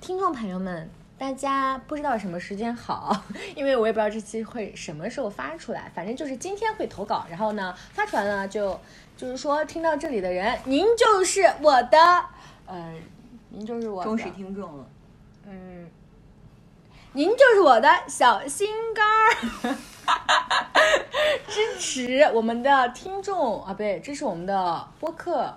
[0.00, 3.24] 听众朋友们，大家不知道什么时间好，
[3.54, 8.80] 因为我也不知道这期会什么时候发出来，反正就是今天会投稿，然后呢发出来呢就
[9.16, 11.98] 就是说听到这里的人，您就是我的，
[12.66, 12.94] 呃，
[13.50, 14.95] 您就是我忠实听众了，嗯，
[17.16, 19.74] 您就是我的小心肝儿，
[21.48, 25.50] 支持我们的听众啊，不对，支持我们的播客。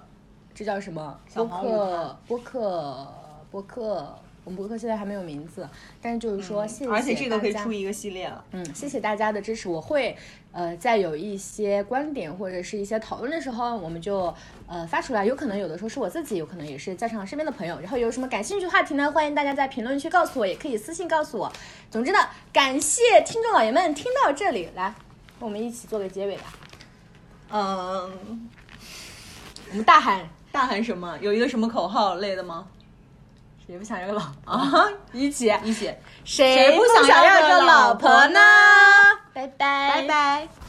[0.56, 1.20] 这叫什么？
[1.34, 3.08] 播客，播客，
[3.52, 4.16] 播客。
[4.46, 5.68] 我们播客现在还没有名字，
[6.02, 8.42] 但是就是说，谢谢而且这个可以出一个系列了。
[8.52, 9.68] 嗯，谢谢大家的支持。
[9.68, 10.16] 我会
[10.54, 14.34] 呃，在有一些观点或者是一些讨论的时候，我们就
[14.70, 15.26] 呃发出来。
[15.26, 17.78] 有可能有的时候是我自己，有可能也是加上身边的朋友。
[17.80, 19.12] 然后有什么感兴趣的话题呢？
[19.12, 21.52] 欢迎大家在评论区告诉我，也可以私信告诉我。
[21.92, 22.20] 总之呢，
[22.54, 24.94] 感谢听众老爷们听到这里来，
[25.40, 26.54] 我们一起做个结尾吧。
[27.52, 28.50] 嗯，
[29.72, 30.30] 我们大喊。
[30.52, 31.18] 大喊什么？
[31.20, 32.68] 有一个什么口号类的吗？
[33.68, 34.88] 谁不想要个老婆啊？
[35.14, 35.94] 一起一起，
[36.26, 38.40] 谁不想要个老婆呢？
[39.32, 40.69] 拜拜拜拜。